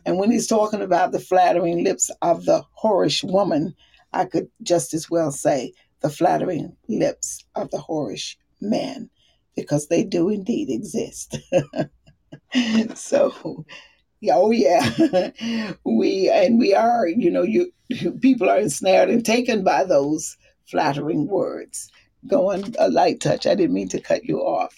And 0.07 0.17
when 0.17 0.31
he's 0.31 0.47
talking 0.47 0.81
about 0.81 1.11
the 1.11 1.19
flattering 1.19 1.83
lips 1.83 2.09
of 2.23 2.45
the 2.45 2.63
whorish 2.83 3.23
woman, 3.23 3.75
I 4.11 4.25
could 4.25 4.47
just 4.63 4.95
as 4.95 5.07
well 5.07 5.31
say 5.31 5.73
the 6.01 6.09
flattering 6.09 6.75
lips 6.89 7.45
of 7.53 7.69
the 7.69 7.77
whorish 7.77 8.37
man, 8.59 9.11
because 9.55 9.87
they 9.87 10.03
do 10.03 10.29
indeed 10.29 10.71
exist. 10.71 11.37
so, 12.95 13.65
yeah, 14.21 14.35
oh 14.37 14.51
yeah, 14.51 15.31
we 15.85 16.29
and 16.31 16.59
we 16.59 16.75
are, 16.75 17.07
you 17.07 17.31
know, 17.31 17.43
you 17.43 17.73
people 18.21 18.49
are 18.49 18.59
ensnared 18.59 19.09
and 19.09 19.25
taken 19.25 19.63
by 19.63 19.85
those 19.85 20.37
flattering 20.67 21.27
words. 21.27 21.91
Going 22.27 22.75
a 22.79 22.89
light 22.89 23.21
touch. 23.21 23.47
I 23.47 23.55
didn't 23.55 23.75
mean 23.75 23.89
to 23.89 24.01
cut 24.01 24.25
you 24.25 24.39
off. 24.39 24.75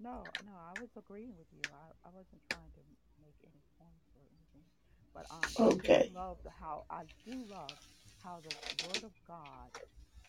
No, 0.00 0.34
no, 0.44 0.52
I 0.52 0.74
was 0.74 0.90
agreeing 0.96 1.36
with 1.38 1.48
you. 1.52 1.68
I, 1.72 2.08
I 2.08 2.10
wasn't 2.10 2.42
trying 2.48 2.70
to 2.74 2.82
make 3.22 3.36
any 3.44 3.62
points 3.78 4.10
or 4.16 4.22
anything. 4.34 4.66
But 5.14 5.26
um, 5.30 5.54
I 5.58 5.70
Okay. 5.70 6.12
love 6.12 6.38
how 6.60 6.84
I 6.90 7.04
do 7.24 7.44
love 7.48 7.78
how 8.22 8.40
the 8.44 8.54
Word 8.84 9.04
of 9.04 9.12
God 9.26 9.70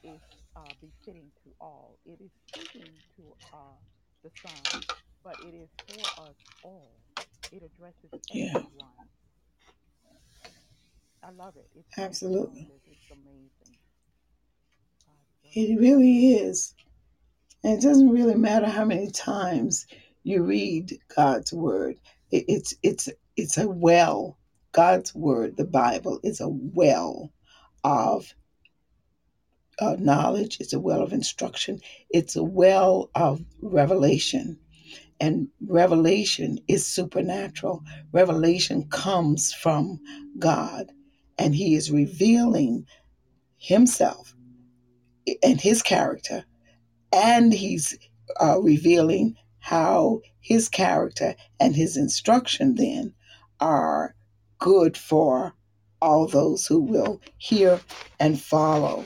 is 0.03 0.21
uh, 0.55 0.73
befitting 0.81 1.31
to 1.43 1.51
all. 1.59 1.99
It 2.05 2.21
is 2.21 2.31
speaking 2.51 2.91
to 3.17 3.35
uh, 3.53 3.79
the 4.23 4.31
Son, 4.41 4.83
but 5.23 5.39
it 5.39 5.53
is 5.55 5.69
for 5.87 6.11
us 6.17 6.37
all. 6.61 7.01
It 7.51 7.63
addresses 7.63 8.09
Yeah, 8.31 8.49
everyone. 8.49 8.89
I 11.23 11.31
love 11.31 11.55
it. 11.55 11.69
It's 11.75 11.97
absolutely. 11.97 12.61
transformative. 12.61 12.91
It's 12.91 13.11
amazing. 13.11 13.77
God's 15.05 15.43
Word. 15.43 15.53
It 15.53 15.79
really 15.79 16.33
is. 16.33 16.73
And 17.63 17.77
it 17.77 17.81
doesn't 17.81 18.09
really 18.09 18.35
matter 18.35 18.67
how 18.67 18.85
many 18.85 19.09
times 19.09 19.87
you 20.23 20.43
read 20.43 20.99
God's 21.15 21.53
word. 21.53 21.97
It, 22.31 22.45
it's 22.47 22.73
it's 22.83 23.09
it's 23.37 23.57
a 23.57 23.67
well. 23.69 24.37
God's 24.71 25.13
word, 25.13 25.55
the 25.55 25.65
Bible, 25.65 26.19
is 26.23 26.41
a 26.41 26.49
well 26.49 27.31
of 27.83 28.33
uh, 29.79 29.95
knowledge. 29.99 30.57
It's 30.59 30.73
a 30.73 30.79
well 30.79 31.01
of 31.01 31.13
instruction. 31.13 31.79
It's 32.09 32.35
a 32.35 32.43
well 32.43 33.11
of 33.13 33.43
revelation. 33.61 34.57
And 35.23 35.49
revelation 35.67 36.59
is 36.67 36.87
supernatural. 36.87 37.83
Revelation 38.13 38.89
comes 38.89 39.53
from 39.53 39.99
God, 40.39 40.91
and 41.39 41.55
He 41.55 41.75
is 41.75 41.91
revealing 41.91 42.87
Himself 43.57 44.35
and 45.43 45.61
His 45.61 45.81
character 45.83 46.43
and 47.11 47.53
he's 47.53 47.97
uh, 48.41 48.61
revealing 48.61 49.35
how 49.59 50.21
his 50.41 50.69
character 50.69 51.35
and 51.59 51.75
his 51.75 51.97
instruction 51.97 52.75
then 52.75 53.13
are 53.59 54.15
good 54.59 54.97
for 54.97 55.53
all 56.01 56.27
those 56.27 56.65
who 56.65 56.81
will 56.81 57.21
hear 57.37 57.79
and 58.19 58.41
follow. 58.41 59.05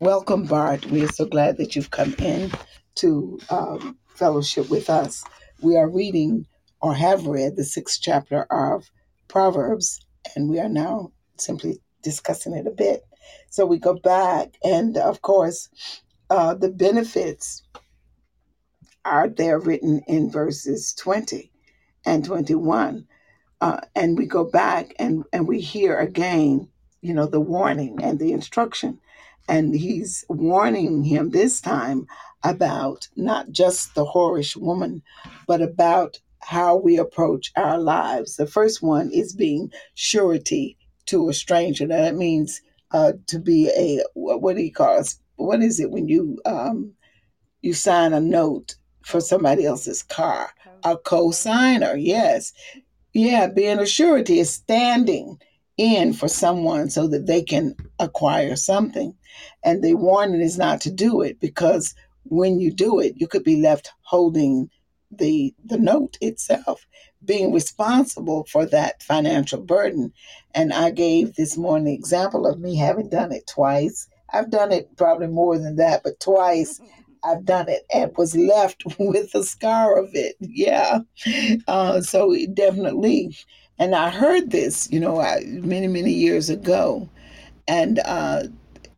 Welcome, 0.00 0.44
Bart. 0.44 0.86
We 0.86 1.04
are 1.04 1.08
so 1.12 1.24
glad 1.26 1.56
that 1.58 1.76
you've 1.76 1.90
come 1.90 2.14
in 2.18 2.52
to 2.96 3.38
um, 3.50 3.98
fellowship 4.08 4.68
with 4.70 4.90
us. 4.90 5.24
We 5.62 5.76
are 5.76 5.88
reading 5.88 6.46
or 6.80 6.94
have 6.94 7.26
read 7.26 7.56
the 7.56 7.64
sixth 7.64 8.00
chapter 8.00 8.42
of 8.44 8.90
Proverbs, 9.26 10.00
and 10.34 10.48
we 10.48 10.60
are 10.60 10.68
now 10.68 11.12
simply 11.36 11.80
discussing 12.02 12.54
it 12.54 12.66
a 12.66 12.70
bit. 12.70 13.02
So 13.50 13.66
we 13.66 13.78
go 13.78 13.94
back, 13.94 14.54
and 14.64 14.96
of 14.96 15.22
course, 15.22 15.68
uh, 16.30 16.54
the 16.54 16.70
benefits 16.70 17.62
are 19.04 19.28
there 19.28 19.58
written 19.58 20.02
in 20.06 20.30
verses 20.30 20.94
20 20.94 21.50
and 22.04 22.24
21 22.24 23.06
uh, 23.60 23.80
and 23.94 24.16
we 24.18 24.26
go 24.26 24.44
back 24.44 24.94
and 24.98 25.24
and 25.32 25.48
we 25.48 25.60
hear 25.60 25.98
again 25.98 26.68
you 27.00 27.14
know 27.14 27.26
the 27.26 27.40
warning 27.40 27.98
and 28.02 28.18
the 28.18 28.32
instruction 28.32 28.98
and 29.48 29.74
he's 29.74 30.24
warning 30.28 31.04
him 31.04 31.30
this 31.30 31.60
time 31.60 32.06
about 32.44 33.08
not 33.16 33.50
just 33.50 33.94
the 33.94 34.04
whorish 34.04 34.56
woman 34.56 35.02
but 35.46 35.62
about 35.62 36.20
how 36.40 36.76
we 36.76 36.96
approach 36.96 37.50
our 37.56 37.78
lives. 37.78 38.36
The 38.36 38.46
first 38.46 38.82
one 38.82 39.10
is 39.10 39.34
being 39.34 39.72
surety 39.94 40.76
to 41.06 41.28
a 41.28 41.34
stranger. 41.34 41.86
Now 41.86 42.02
that 42.02 42.14
means 42.14 42.60
uh, 42.92 43.12
to 43.26 43.38
be 43.38 43.68
a 43.76 44.02
what, 44.14 44.56
do 44.56 44.62
you 44.62 44.72
call 44.72 45.00
it? 45.00 45.14
What 45.36 45.62
is 45.62 45.80
it 45.80 45.90
when 45.90 46.08
you 46.08 46.38
um, 46.44 46.92
you 47.60 47.74
sign 47.74 48.12
a 48.12 48.20
note 48.20 48.76
for 49.02 49.20
somebody 49.20 49.64
else's 49.64 50.02
car? 50.02 50.50
A 50.84 50.96
co-signer 50.96 51.96
yes. 51.96 52.52
Yeah, 53.12 53.48
being 53.48 53.78
a 53.78 53.86
surety 53.86 54.38
is 54.38 54.50
standing 54.50 55.38
in 55.78 56.12
for 56.12 56.28
someone 56.28 56.90
so 56.90 57.06
that 57.08 57.26
they 57.26 57.42
can 57.42 57.74
acquire 57.98 58.56
something. 58.56 59.14
And 59.64 59.82
the 59.82 59.94
warning 59.94 60.40
is 60.40 60.58
not 60.58 60.80
to 60.82 60.90
do 60.90 61.22
it 61.22 61.40
because 61.40 61.94
when 62.24 62.60
you 62.60 62.72
do 62.72 63.00
it, 63.00 63.14
you 63.16 63.26
could 63.26 63.44
be 63.44 63.56
left 63.56 63.92
holding 64.02 64.68
the 65.10 65.54
the 65.64 65.78
note 65.78 66.18
itself, 66.20 66.86
being 67.24 67.52
responsible 67.52 68.44
for 68.50 68.66
that 68.66 69.02
financial 69.02 69.60
burden. 69.60 70.12
And 70.54 70.72
I 70.72 70.90
gave 70.90 71.34
this 71.34 71.56
morning 71.56 71.86
the 71.86 71.94
example 71.94 72.46
of 72.46 72.60
me 72.60 72.76
having 72.76 73.08
done 73.08 73.32
it 73.32 73.46
twice. 73.46 74.06
I've 74.30 74.50
done 74.50 74.72
it 74.72 74.94
probably 74.98 75.28
more 75.28 75.58
than 75.58 75.76
that, 75.76 76.02
but 76.02 76.20
twice 76.20 76.80
I've 77.24 77.44
done 77.44 77.68
it 77.68 77.84
and 77.92 78.12
was 78.16 78.36
left 78.36 78.82
with 78.98 79.34
a 79.34 79.44
scar 79.44 79.98
of 79.98 80.10
it. 80.14 80.36
Yeah. 80.40 81.00
Uh, 81.66 82.00
so 82.00 82.32
it 82.32 82.54
definitely, 82.54 83.36
and 83.78 83.94
I 83.94 84.10
heard 84.10 84.50
this, 84.50 84.90
you 84.90 85.00
know, 85.00 85.20
I, 85.20 85.42
many 85.46 85.86
many 85.86 86.12
years 86.12 86.50
ago, 86.50 87.08
and 87.66 88.00
uh, 88.04 88.44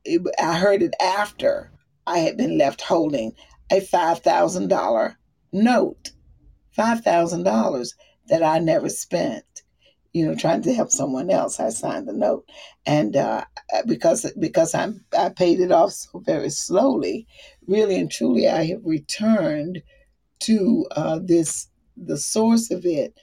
it, 0.04 0.22
I 0.42 0.58
heard 0.58 0.82
it 0.82 0.94
after 1.00 1.70
I 2.06 2.18
had 2.18 2.36
been 2.36 2.58
left 2.58 2.80
holding 2.80 3.32
a 3.70 3.80
five 3.80 4.20
thousand 4.20 4.68
dollar 4.68 5.18
note, 5.52 6.12
five 6.72 7.02
thousand 7.02 7.44
dollars 7.44 7.94
that 8.28 8.42
I 8.42 8.58
never 8.58 8.88
spent. 8.88 9.44
You 10.12 10.26
know, 10.26 10.34
trying 10.34 10.62
to 10.62 10.74
help 10.74 10.90
someone 10.90 11.30
else, 11.30 11.60
I 11.60 11.68
signed 11.68 12.08
the 12.08 12.12
note, 12.12 12.44
and 12.84 13.14
uh, 13.14 13.44
because 13.86 14.30
because 14.40 14.74
I'm 14.74 15.04
I 15.16 15.28
paid 15.28 15.60
it 15.60 15.70
off 15.70 15.92
so 15.92 16.18
very 16.18 16.50
slowly, 16.50 17.28
really 17.66 17.96
and 17.96 18.10
truly, 18.10 18.48
I 18.48 18.64
have 18.66 18.80
returned 18.84 19.82
to 20.40 20.86
uh, 20.92 21.20
this 21.22 21.68
the 21.96 22.16
source 22.16 22.70
of 22.70 22.84
it, 22.84 23.14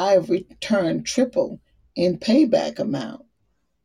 I 0.00 0.12
have 0.12 0.30
returned 0.30 1.04
triple 1.04 1.60
in 1.94 2.16
payback 2.18 2.78
amount. 2.78 3.26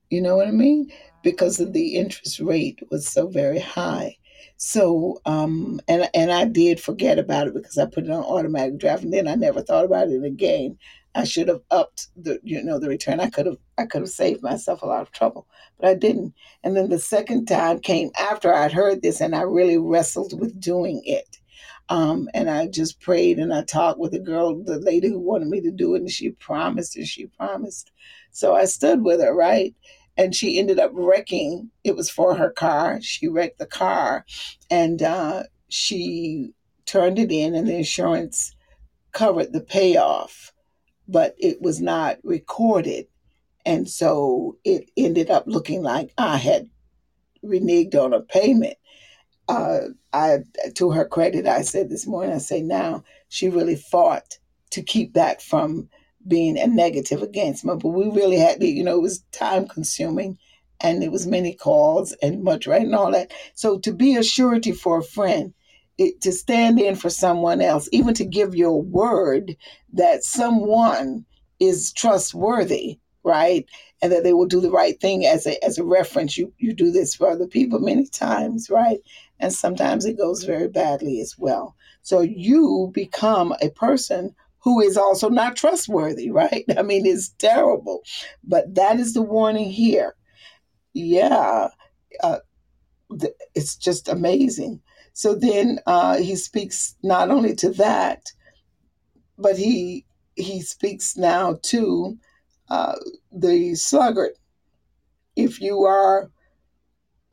You 0.09 0.21
know 0.21 0.37
what 0.37 0.47
I 0.47 0.51
mean? 0.51 0.89
Because 1.23 1.59
of 1.59 1.73
the 1.73 1.95
interest 1.95 2.39
rate 2.39 2.79
was 2.89 3.05
so 3.05 3.27
very 3.27 3.59
high. 3.59 4.15
So 4.55 5.19
um 5.25 5.81
and 5.89 6.09
and 6.13 6.31
I 6.31 6.45
did 6.45 6.79
forget 6.79 7.19
about 7.19 7.47
it 7.47 7.53
because 7.53 7.77
I 7.77 7.85
put 7.85 8.05
it 8.05 8.11
on 8.11 8.23
automatic 8.23 8.77
draft 8.77 9.03
and 9.03 9.11
then 9.11 9.27
I 9.27 9.35
never 9.35 9.61
thought 9.61 9.83
about 9.83 10.07
it 10.07 10.23
again. 10.23 10.77
I 11.15 11.25
should 11.25 11.49
have 11.49 11.59
upped 11.69 12.07
the 12.15 12.39
you 12.43 12.63
know 12.63 12.79
the 12.79 12.87
return. 12.87 13.19
I 13.19 13.29
could 13.29 13.47
have 13.47 13.57
I 13.77 13.85
could 13.85 14.03
have 14.03 14.09
saved 14.09 14.41
myself 14.41 14.83
a 14.83 14.85
lot 14.85 15.01
of 15.01 15.11
trouble, 15.11 15.45
but 15.77 15.89
I 15.89 15.95
didn't. 15.95 16.33
And 16.63 16.77
then 16.77 16.87
the 16.87 16.99
second 16.99 17.47
time 17.47 17.79
came 17.79 18.11
after 18.17 18.53
I'd 18.53 18.71
heard 18.71 19.01
this 19.01 19.19
and 19.19 19.35
I 19.35 19.41
really 19.41 19.77
wrestled 19.77 20.39
with 20.39 20.61
doing 20.61 21.01
it. 21.03 21.39
Um, 21.89 22.29
and 22.33 22.49
I 22.49 22.67
just 22.67 22.99
prayed 22.99 23.37
and 23.37 23.53
I 23.53 23.63
talked 23.63 23.99
with 23.99 24.11
the 24.11 24.19
girl, 24.19 24.55
the 24.63 24.79
lady 24.79 25.07
who 25.09 25.19
wanted 25.19 25.47
me 25.49 25.61
to 25.61 25.71
do 25.71 25.95
it, 25.95 25.99
and 25.99 26.09
she 26.09 26.31
promised 26.31 26.95
and 26.95 27.07
she 27.07 27.27
promised. 27.27 27.91
So 28.31 28.55
I 28.55 28.65
stood 28.65 29.03
with 29.03 29.21
her, 29.21 29.33
right? 29.33 29.75
And 30.17 30.33
she 30.33 30.57
ended 30.57 30.79
up 30.79 30.91
wrecking. 30.93 31.69
It 31.83 31.95
was 31.95 32.09
for 32.09 32.35
her 32.35 32.49
car. 32.49 32.99
She 33.01 33.27
wrecked 33.27 33.59
the 33.59 33.65
car, 33.65 34.25
and 34.71 35.03
uh, 35.03 35.43
she 35.69 36.53
turned 36.85 37.19
it 37.19 37.31
in, 37.31 37.53
and 37.53 37.67
the 37.67 37.75
insurance 37.75 38.55
covered 39.11 39.53
the 39.53 39.61
payoff, 39.61 40.53
but 41.07 41.35
it 41.37 41.61
was 41.61 41.81
not 41.81 42.17
recorded, 42.23 43.07
and 43.65 43.89
so 43.89 44.57
it 44.63 44.89
ended 44.97 45.29
up 45.29 45.43
looking 45.47 45.81
like 45.83 46.13
I 46.17 46.37
had 46.37 46.69
reneged 47.43 47.95
on 47.95 48.13
a 48.13 48.21
payment 48.21 48.77
uh, 49.47 49.79
I 50.13 50.39
to 50.75 50.91
her 50.91 51.05
credit, 51.05 51.47
I 51.47 51.61
said 51.61 51.89
this 51.89 52.07
morning, 52.07 52.33
I 52.33 52.39
say 52.39 52.61
now 52.61 53.03
she 53.29 53.49
really 53.49 53.75
fought 53.75 54.39
to 54.71 54.81
keep 54.81 55.13
that 55.13 55.41
from 55.41 55.89
being 56.27 56.57
a 56.57 56.67
negative 56.67 57.21
against 57.21 57.63
me. 57.63 57.75
But 57.75 57.89
we 57.89 58.09
really 58.09 58.37
had 58.37 58.59
to, 58.59 58.67
you 58.67 58.83
know, 58.83 58.95
it 58.95 59.01
was 59.01 59.23
time 59.31 59.67
consuming 59.67 60.37
and 60.81 61.03
it 61.03 61.11
was 61.11 61.27
many 61.27 61.53
calls 61.53 62.13
and 62.21 62.43
much 62.43 62.67
right 62.67 62.81
and 62.81 62.95
all 62.95 63.11
that. 63.11 63.31
So 63.53 63.79
to 63.79 63.93
be 63.93 64.15
a 64.15 64.23
surety 64.23 64.71
for 64.71 64.99
a 64.99 65.03
friend, 65.03 65.53
it, 65.97 66.21
to 66.21 66.31
stand 66.31 66.79
in 66.79 66.95
for 66.95 67.09
someone 67.09 67.61
else, 67.61 67.87
even 67.91 68.13
to 68.15 68.25
give 68.25 68.55
your 68.55 68.81
word 68.81 69.55
that 69.93 70.23
someone 70.23 71.25
is 71.59 71.93
trustworthy, 71.93 72.99
right? 73.23 73.65
And 74.01 74.11
that 74.11 74.23
they 74.23 74.33
will 74.33 74.45
do 74.45 74.59
the 74.59 74.71
right 74.71 74.99
thing 74.99 75.25
as 75.25 75.47
a 75.47 75.63
as 75.63 75.77
a 75.77 75.85
reference. 75.85 76.37
You 76.37 76.51
you 76.57 76.73
do 76.73 76.91
this 76.91 77.15
for 77.15 77.29
other 77.29 77.47
people 77.47 77.79
many 77.79 78.07
times, 78.07 78.69
right? 78.69 78.99
And 79.39 79.53
sometimes 79.53 80.05
it 80.05 80.17
goes 80.17 80.43
very 80.43 80.67
badly 80.67 81.19
as 81.19 81.35
well. 81.37 81.75
So 82.01 82.21
you 82.21 82.91
become 82.93 83.53
a 83.61 83.69
person 83.69 84.35
who 84.59 84.81
is 84.81 84.97
also 84.97 85.29
not 85.29 85.55
trustworthy, 85.55 86.31
right? 86.31 86.65
I 86.77 86.81
mean, 86.81 87.05
it's 87.05 87.29
terrible. 87.29 88.01
But 88.43 88.75
that 88.75 88.99
is 88.99 89.13
the 89.13 89.21
warning 89.21 89.69
here. 89.69 90.15
Yeah. 90.93 91.69
Uh, 92.23 92.39
th- 93.19 93.33
it's 93.53 93.75
just 93.75 94.07
amazing. 94.07 94.81
So 95.13 95.35
then 95.35 95.79
uh, 95.85 96.17
he 96.17 96.35
speaks 96.35 96.95
not 97.03 97.29
only 97.29 97.55
to 97.55 97.69
that, 97.71 98.31
but 99.37 99.57
he 99.57 100.05
he 100.35 100.61
speaks 100.61 101.15
now 101.15 101.57
to 101.63 102.17
uh, 102.69 102.95
the 103.31 103.75
sluggard. 103.75 104.33
If 105.35 105.61
you 105.61 105.83
are 105.83 106.29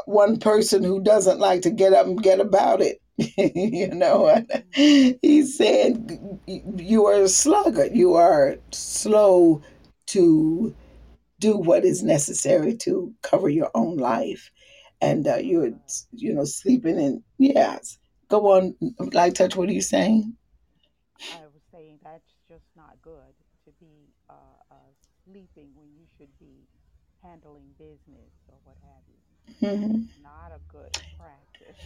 one 0.06 0.38
person 0.38 0.82
who 0.82 1.02
doesn't 1.02 1.38
like 1.38 1.62
to 1.62 1.70
get 1.70 1.92
up 1.92 2.06
and 2.06 2.22
get 2.22 2.40
about 2.40 2.80
it, 2.80 3.00
you 3.36 3.88
know, 3.88 4.44
he 4.74 5.42
said, 5.42 6.40
You 6.46 7.06
are 7.06 7.22
a 7.22 7.28
sluggard. 7.28 7.94
You 7.94 8.14
are 8.14 8.56
slow 8.70 9.62
to 10.06 10.74
do 11.38 11.56
what 11.56 11.84
is 11.84 12.02
necessary 12.02 12.76
to 12.76 13.12
cover 13.22 13.48
your 13.48 13.70
own 13.74 13.96
life. 13.96 14.50
And 15.00 15.26
uh, 15.26 15.36
you're, 15.36 15.72
you 16.12 16.32
know, 16.32 16.44
sleeping 16.44 16.98
in, 17.00 17.22
yes. 17.38 17.98
Go 18.28 18.52
on, 18.52 18.76
Light 19.12 19.34
Touch, 19.34 19.56
what 19.56 19.68
are 19.68 19.72
you 19.72 19.82
saying? 19.82 20.36
I 21.32 21.42
was 21.52 21.62
saying 21.72 21.98
that's 22.04 22.32
just 22.48 22.64
not 22.76 22.96
good 23.02 23.34
to 23.64 23.70
be 23.80 24.14
uh, 24.30 24.34
uh, 24.70 24.90
sleeping 25.24 25.70
when 25.74 25.88
you 25.94 26.06
should 26.16 26.30
be 26.38 26.68
handling 27.22 27.74
business 27.78 28.30
or 28.48 28.56
what 28.64 28.76
have 28.82 29.02
you. 29.08 29.31
Mhm. 29.62 30.08
Not 30.22 30.52
a 30.52 30.60
good 30.68 30.92
practice. 31.18 31.80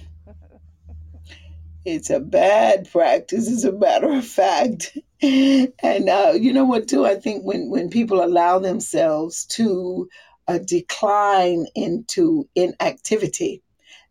It's 1.84 2.10
a 2.10 2.18
bad 2.20 2.90
practice, 2.90 3.48
as 3.48 3.64
a 3.64 3.72
matter 3.72 4.12
of 4.12 4.26
fact. 4.26 4.98
And 5.22 6.08
uh, 6.08 6.32
you 6.34 6.52
know 6.52 6.64
what, 6.64 6.88
too? 6.88 7.06
I 7.06 7.14
think 7.14 7.44
when, 7.44 7.70
when 7.70 7.90
people 7.90 8.24
allow 8.24 8.58
themselves 8.58 9.44
to 9.46 10.08
uh, 10.48 10.58
decline 10.58 11.66
into 11.74 12.48
inactivity, 12.54 13.62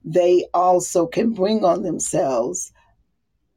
they 0.05 0.45
also 0.53 1.05
can 1.05 1.31
bring 1.33 1.65
on 1.65 1.83
themselves 1.83 2.71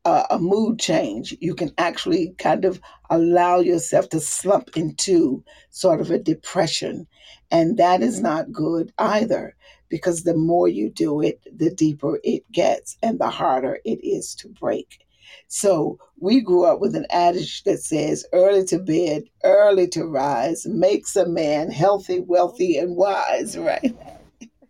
a, 0.04 0.24
a 0.30 0.38
mood 0.38 0.80
change. 0.80 1.36
You 1.40 1.54
can 1.54 1.72
actually 1.78 2.34
kind 2.38 2.64
of 2.64 2.80
allow 3.10 3.60
yourself 3.60 4.08
to 4.10 4.20
slump 4.20 4.76
into 4.76 5.44
sort 5.70 6.00
of 6.00 6.10
a 6.10 6.18
depression. 6.18 7.06
And 7.50 7.76
that 7.76 8.02
is 8.02 8.20
not 8.20 8.52
good 8.52 8.92
either, 8.98 9.54
because 9.88 10.22
the 10.22 10.36
more 10.36 10.68
you 10.68 10.90
do 10.90 11.20
it, 11.20 11.40
the 11.56 11.70
deeper 11.70 12.20
it 12.24 12.50
gets 12.52 12.96
and 13.02 13.18
the 13.18 13.30
harder 13.30 13.78
it 13.84 13.98
is 14.04 14.34
to 14.36 14.48
break. 14.48 15.00
So 15.48 15.98
we 16.20 16.40
grew 16.40 16.64
up 16.64 16.80
with 16.80 16.94
an 16.94 17.06
adage 17.10 17.62
that 17.64 17.80
says, 17.80 18.26
early 18.32 18.64
to 18.66 18.78
bed, 18.78 19.24
early 19.44 19.88
to 19.88 20.04
rise, 20.04 20.66
makes 20.66 21.16
a 21.16 21.26
man 21.26 21.70
healthy, 21.70 22.20
wealthy, 22.20 22.76
and 22.76 22.96
wise, 22.96 23.56
right? 23.58 23.96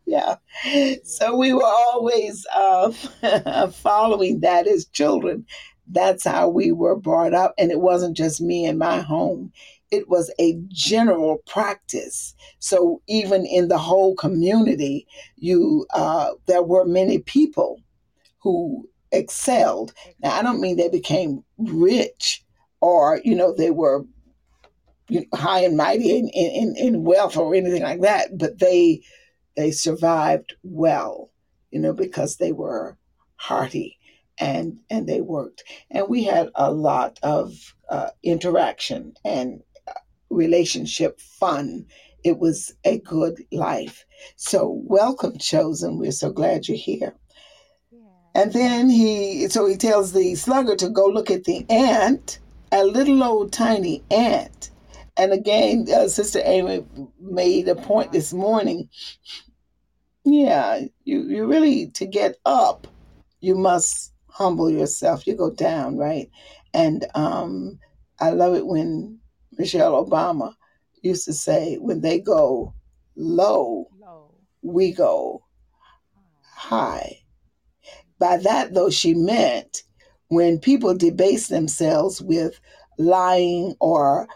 Yeah. 0.07 0.37
So 1.05 1.37
we 1.37 1.53
were 1.53 1.67
always 1.67 2.47
uh, 2.55 2.91
following 3.73 4.41
that 4.41 4.67
as 4.67 4.87
children. 4.87 5.47
That's 5.87 6.25
how 6.25 6.49
we 6.49 6.73
were 6.73 6.97
brought 6.97 7.35
up. 7.35 7.55
And 7.59 7.71
it 7.71 7.81
wasn't 7.81 8.17
just 8.17 8.41
me 8.41 8.65
in 8.65 8.79
my 8.79 9.01
home, 9.01 9.53
it 9.91 10.09
was 10.09 10.33
a 10.39 10.59
general 10.69 11.39
practice. 11.47 12.35
So 12.59 13.03
even 13.09 13.47
in 13.47 13.69
the 13.69 13.79
whole 13.79 14.15
community, 14.15 15.07
you 15.37 15.87
uh, 15.91 16.33
there 16.47 16.63
were 16.63 16.85
many 16.85 17.19
people 17.19 17.81
who 18.41 18.89
excelled. 19.13 19.93
Now, 20.23 20.33
I 20.33 20.43
don't 20.43 20.61
mean 20.61 20.77
they 20.77 20.89
became 20.89 21.45
rich 21.57 22.45
or, 22.81 23.21
you 23.25 23.35
know, 23.35 23.53
they 23.53 23.71
were 23.71 24.05
you 25.09 25.21
know, 25.21 25.39
high 25.39 25.61
and 25.61 25.77
mighty 25.77 26.17
in, 26.17 26.29
in, 26.29 26.75
in 26.77 27.05
wealth 27.05 27.37
or 27.37 27.55
anything 27.55 27.83
like 27.83 28.03
that, 28.03 28.37
but 28.37 28.59
they 28.59 29.01
they 29.57 29.71
survived 29.73 30.55
well, 30.63 31.31
you 31.71 31.81
know, 31.81 31.93
because 31.93 32.37
they 32.37 32.53
were 32.53 32.97
hearty 33.37 33.99
and 34.39 34.79
and 34.91 35.09
they 35.09 35.21
worked. 35.21 35.65
And 35.91 36.09
we 36.09 36.25
had 36.25 36.51
a 36.55 36.71
lot 36.71 37.19
of 37.23 37.75
uh, 37.89 38.11
interaction 38.23 39.15
and 39.25 39.63
relationship 40.31 41.21
fun. 41.21 41.87
It 42.25 42.39
was 42.39 42.75
a 42.85 42.99
good 42.99 43.43
life. 43.53 44.05
So 44.37 44.81
welcome, 44.85 45.39
chosen. 45.39 45.99
We're 45.99 46.13
so 46.13 46.31
glad 46.31 46.69
you're 46.69 46.77
here. 46.77 47.15
And 48.35 48.53
then 48.53 48.91
he, 48.91 49.49
so 49.49 49.67
he 49.67 49.77
tells 49.77 50.13
the 50.13 50.35
sluggard 50.35 50.79
to 50.81 50.91
go 50.91 51.07
look 51.07 51.31
at 51.31 51.45
the 51.45 51.65
ant, 51.71 52.39
a 52.71 52.85
little 52.85 53.23
old 53.25 53.53
tiny 53.53 54.05
ant. 54.11 54.71
And 55.17 55.33
again, 55.33 55.87
uh, 55.93 56.09
Sister 56.09 56.41
Amy 56.45 56.85
made 57.21 57.67
a 57.69 57.75
point 57.75 58.13
this 58.13 58.33
morning 58.33 58.89
yeah, 60.31 60.81
you, 61.05 61.23
you 61.23 61.47
really, 61.47 61.89
to 61.93 62.07
get 62.07 62.37
up, 62.45 62.87
you 63.41 63.55
must 63.55 64.13
humble 64.29 64.71
yourself. 64.71 65.27
You 65.27 65.35
go 65.35 65.51
down, 65.51 65.97
right? 65.97 66.31
And 66.75 67.07
um, 67.15 67.79
I 68.21 68.31
love 68.31 68.55
it 68.55 68.67
when 68.67 69.18
Michelle 69.59 70.05
Obama 70.05 70.55
used 71.03 71.25
to 71.27 71.33
say, 71.33 71.77
when 71.77 72.01
they 72.01 72.19
go 72.21 72.73
low, 73.17 73.89
Low. 74.01 74.35
we 74.63 74.93
go 74.93 75.43
High. 76.55 76.77
high. 76.77 77.19
By 78.19 78.37
that, 78.39 78.75
though, 78.75 78.91
she 78.91 79.15
meant 79.15 79.83
when 80.29 80.59
people 80.59 80.95
debase 80.95 81.49
themselves 81.49 82.21
with 82.21 82.61
lying 82.99 83.75
or 83.81 84.29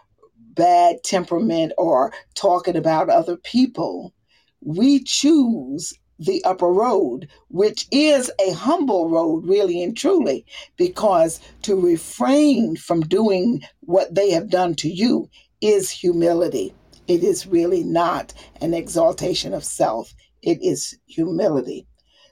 bad 0.54 1.02
temperament 1.04 1.72
or 1.78 2.12
talking 2.35 2.76
about 2.76 3.08
other 3.08 3.37
people, 3.37 4.14
we 4.61 5.02
choose 5.02 5.94
the 6.24 6.44
upper 6.44 6.68
road, 6.68 7.28
which 7.48 7.87
is 7.90 8.30
a 8.46 8.52
humble 8.52 9.08
road, 9.11 9.46
really 9.46 9.82
and 9.82 9.96
truly, 9.96 10.44
because 10.76 11.40
to 11.62 11.80
refrain 11.80 12.76
from 12.76 13.00
doing 13.02 13.62
what 13.80 14.14
they 14.14 14.30
have 14.30 14.50
done 14.50 14.74
to 14.76 14.88
you 14.88 15.28
is 15.61 15.90
humility. 15.90 16.74
It 17.08 17.24
is 17.24 17.46
really 17.46 17.85
not 17.85 18.32
an 18.61 18.74
exaltation 18.74 19.54
of 19.54 19.64
self, 19.64 20.14
it 20.42 20.58
is 20.62 20.96
humility. 21.06 21.87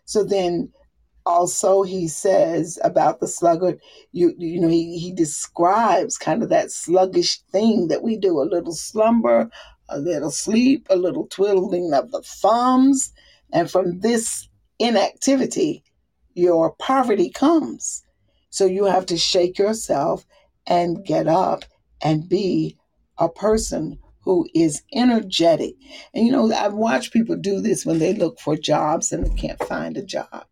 So 0.04 0.24
then 0.24 0.70
also 1.26 1.82
he 1.82 2.08
says 2.08 2.78
about 2.82 3.20
the 3.20 3.28
sluggard 3.28 3.78
you 4.12 4.34
you 4.38 4.60
know 4.60 4.68
he, 4.68 4.98
he 4.98 5.12
describes 5.12 6.16
kind 6.18 6.42
of 6.42 6.48
that 6.48 6.70
sluggish 6.70 7.40
thing 7.52 7.88
that 7.88 8.02
we 8.02 8.16
do 8.16 8.40
a 8.40 8.50
little 8.50 8.72
slumber 8.72 9.50
a 9.88 9.98
little 9.98 10.30
sleep 10.30 10.86
a 10.90 10.96
little 10.96 11.26
twiddling 11.26 11.92
of 11.92 12.10
the 12.10 12.22
thumbs 12.22 13.12
and 13.52 13.70
from 13.70 14.00
this 14.00 14.48
inactivity 14.78 15.84
your 16.34 16.74
poverty 16.76 17.30
comes. 17.30 18.04
So 18.50 18.64
you 18.66 18.84
have 18.84 19.06
to 19.06 19.16
shake 19.16 19.58
yourself 19.58 20.24
and 20.66 21.04
get 21.04 21.28
up 21.28 21.64
and 22.02 22.28
be 22.28 22.76
a 23.18 23.28
person 23.28 23.98
who 24.22 24.46
is 24.54 24.82
energetic. 24.94 25.74
And 26.14 26.26
you 26.26 26.32
know 26.32 26.52
i've 26.52 26.74
watched 26.74 27.12
people 27.12 27.36
do 27.36 27.60
this 27.60 27.84
when 27.84 27.98
they 27.98 28.14
look 28.14 28.38
for 28.40 28.56
jobs 28.56 29.12
and 29.12 29.26
they 29.26 29.34
can't 29.34 29.62
find 29.64 29.96
a 29.96 30.04
job. 30.04 30.46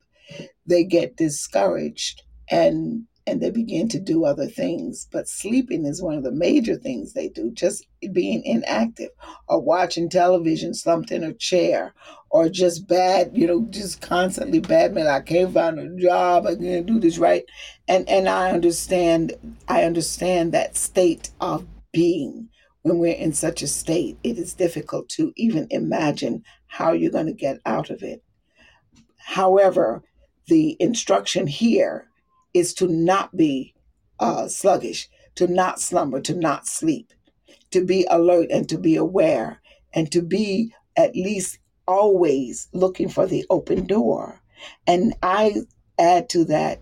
They 0.66 0.84
get 0.84 1.16
discouraged 1.16 2.22
and 2.50 3.04
and 3.28 3.42
they 3.42 3.50
begin 3.50 3.88
to 3.88 4.00
do 4.00 4.24
other 4.24 4.46
things 4.46 5.06
but 5.12 5.28
sleeping 5.28 5.84
is 5.84 6.02
one 6.02 6.16
of 6.16 6.24
the 6.24 6.32
major 6.32 6.76
things 6.76 7.12
they 7.12 7.28
do 7.28 7.50
just 7.52 7.86
being 8.12 8.42
inactive 8.44 9.10
or 9.48 9.60
watching 9.60 10.08
television 10.08 10.72
slumped 10.72 11.10
in 11.10 11.22
a 11.22 11.34
chair 11.34 11.94
or 12.30 12.48
just 12.48 12.86
bad 12.88 13.30
you 13.34 13.46
know 13.46 13.66
just 13.70 14.00
constantly 14.00 14.60
bad 14.60 14.92
man 14.94 15.06
i 15.06 15.20
can't 15.20 15.52
find 15.52 15.78
a 15.78 16.00
job 16.00 16.46
i 16.46 16.54
can't 16.54 16.86
do 16.86 16.98
this 16.98 17.18
right. 17.18 17.44
And 17.86 18.08
and 18.08 18.28
i 18.28 18.50
understand 18.50 19.34
i 19.68 19.84
understand 19.84 20.52
that 20.52 20.76
state 20.76 21.30
of 21.40 21.66
being. 21.92 22.48
When 22.82 22.98
we're 22.98 23.16
in 23.16 23.32
such 23.32 23.60
a 23.62 23.66
state 23.66 24.18
it 24.22 24.38
is 24.38 24.54
difficult 24.54 25.08
to 25.10 25.32
even 25.36 25.66
imagine 25.70 26.42
how 26.68 26.92
you're 26.92 27.10
going 27.10 27.26
to 27.26 27.32
get 27.32 27.58
out 27.66 27.90
of 27.90 28.02
it. 28.02 28.22
However, 29.18 30.02
the 30.46 30.76
instruction 30.80 31.46
here 31.46 32.07
is 32.58 32.74
to 32.74 32.88
not 32.88 33.36
be 33.36 33.74
uh, 34.20 34.48
sluggish, 34.48 35.08
to 35.36 35.46
not 35.46 35.80
slumber, 35.80 36.20
to 36.20 36.34
not 36.34 36.66
sleep, 36.66 37.12
to 37.70 37.84
be 37.84 38.06
alert 38.10 38.48
and 38.50 38.68
to 38.68 38.78
be 38.78 38.96
aware, 38.96 39.60
and 39.94 40.10
to 40.12 40.22
be 40.22 40.74
at 40.96 41.16
least 41.16 41.58
always 41.86 42.68
looking 42.72 43.08
for 43.08 43.26
the 43.26 43.46
open 43.50 43.86
door. 43.86 44.40
And 44.86 45.14
I 45.22 45.62
add 45.98 46.28
to 46.30 46.44
that, 46.46 46.80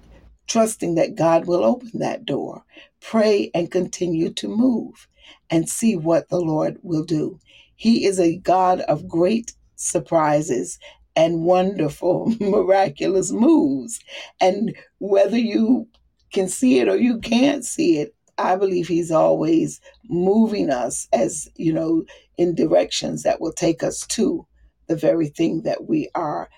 trusting 0.49 0.95
that 0.97 1.17
God 1.17 1.47
will 1.47 1.65
open 1.65 1.91
that 1.95 2.25
door. 2.25 2.65
Pray 3.01 3.51
and 3.55 3.71
continue 3.71 4.31
to 4.35 4.49
move 4.49 5.09
and 5.51 5.69
see 5.69 5.97
what 5.97 6.29
the 6.29 6.41
Lord 6.41 6.79
will 6.83 7.05
do. 7.05 7.39
He 7.77 8.07
is 8.07 8.19
a 8.19 8.37
God 8.39 8.81
of 8.83 9.09
great 9.09 9.55
surprises 9.77 10.79
and 11.17 11.43
wonderful, 11.43 12.35
miraculous 12.41 13.33
moves. 13.33 14.01
And 14.41 14.77
whether 14.99 15.39
you 15.39 15.89
can 16.33 16.49
see 16.49 16.79
it 16.79 16.89
or 16.89 16.97
you 16.97 17.19
can't 17.19 17.65
see 17.65 17.99
it, 17.99 18.15
I 18.39 18.57
believe 18.57 18.87
He's 18.87 19.11
always 19.11 19.81
moving 20.09 20.71
us 20.71 21.09
as, 21.13 21.49
you 21.57 21.73
know, 21.73 22.05
in 22.37 22.55
directions 22.55 23.23
that 23.23 23.41
will 23.41 23.53
take 23.53 23.83
us 23.83 24.07
to 24.09 24.47
the 24.89 24.97
very 24.97 25.29
thing 25.29 25.63
that 25.63 25.89
we 25.89 26.11
are 26.15 26.49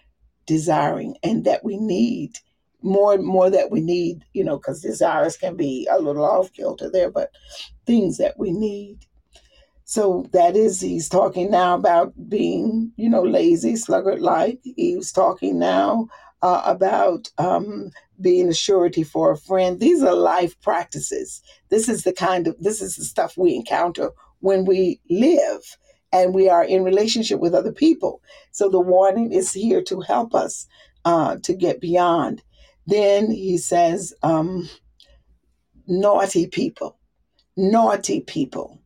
desiring 0.47 1.17
and 1.23 1.45
that 1.45 1.65
we 1.65 1.77
need 1.77 2.39
more 2.83 3.13
and 3.15 3.25
more 3.25 3.51
that 3.51 3.71
we 3.71 3.81
need 3.81 4.25
you 4.33 4.45
know 4.45 4.57
because 4.57 4.81
desires 4.81 5.37
can 5.37 5.57
be 5.57 5.87
a 5.91 5.99
little 5.99 6.25
off 6.25 6.53
kilter 6.53 6.89
there 6.91 7.11
but 7.11 7.31
things 7.87 8.19
that 8.19 8.39
we 8.39 8.53
need 8.53 8.99
so 9.89 10.27
that 10.35 10.55
is 10.55 10.83
he's 10.83 11.09
talking 11.09 11.51
now 11.51 11.75
about 11.75 12.13
being 12.29 12.93
you 12.99 13.09
know 13.09 13.23
lazy 13.23 13.75
sluggard 13.75 14.21
like 14.21 14.61
he's 14.63 15.11
talking 15.11 15.59
now 15.59 16.07
uh, 16.43 16.61
about 16.67 17.31
um, 17.39 17.91
being 18.21 18.51
a 18.51 18.55
surety 18.55 19.03
for 19.03 19.33
a 19.33 19.39
friend. 19.39 19.81
These 19.81 20.03
are 20.03 20.15
life 20.15 20.61
practices. 20.61 21.41
This 21.71 21.89
is 21.89 22.03
the 22.03 22.13
kind 22.13 22.47
of 22.47 22.55
this 22.61 22.83
is 22.83 22.97
the 22.97 23.05
stuff 23.05 23.39
we 23.39 23.55
encounter 23.55 24.11
when 24.41 24.67
we 24.67 25.01
live 25.09 25.79
and 26.13 26.35
we 26.35 26.51
are 26.51 26.65
in 26.65 26.85
relationship 26.85 27.41
with 27.41 27.55
other 27.55 27.73
people. 27.73 28.21
So 28.51 28.69
the 28.69 28.79
warning 28.79 29.33
is 29.33 29.55
here 29.55 29.81
to 29.85 30.01
help 30.03 30.35
us 30.35 30.67
uh, 31.07 31.37
to 31.45 31.55
get 31.55 31.81
beyond. 31.81 32.43
Then 32.87 33.31
he 33.31 33.57
says 33.57 34.13
um, 34.23 34.69
naughty 35.87 36.47
people 36.47 36.99
naughty 37.57 38.21
people 38.21 38.79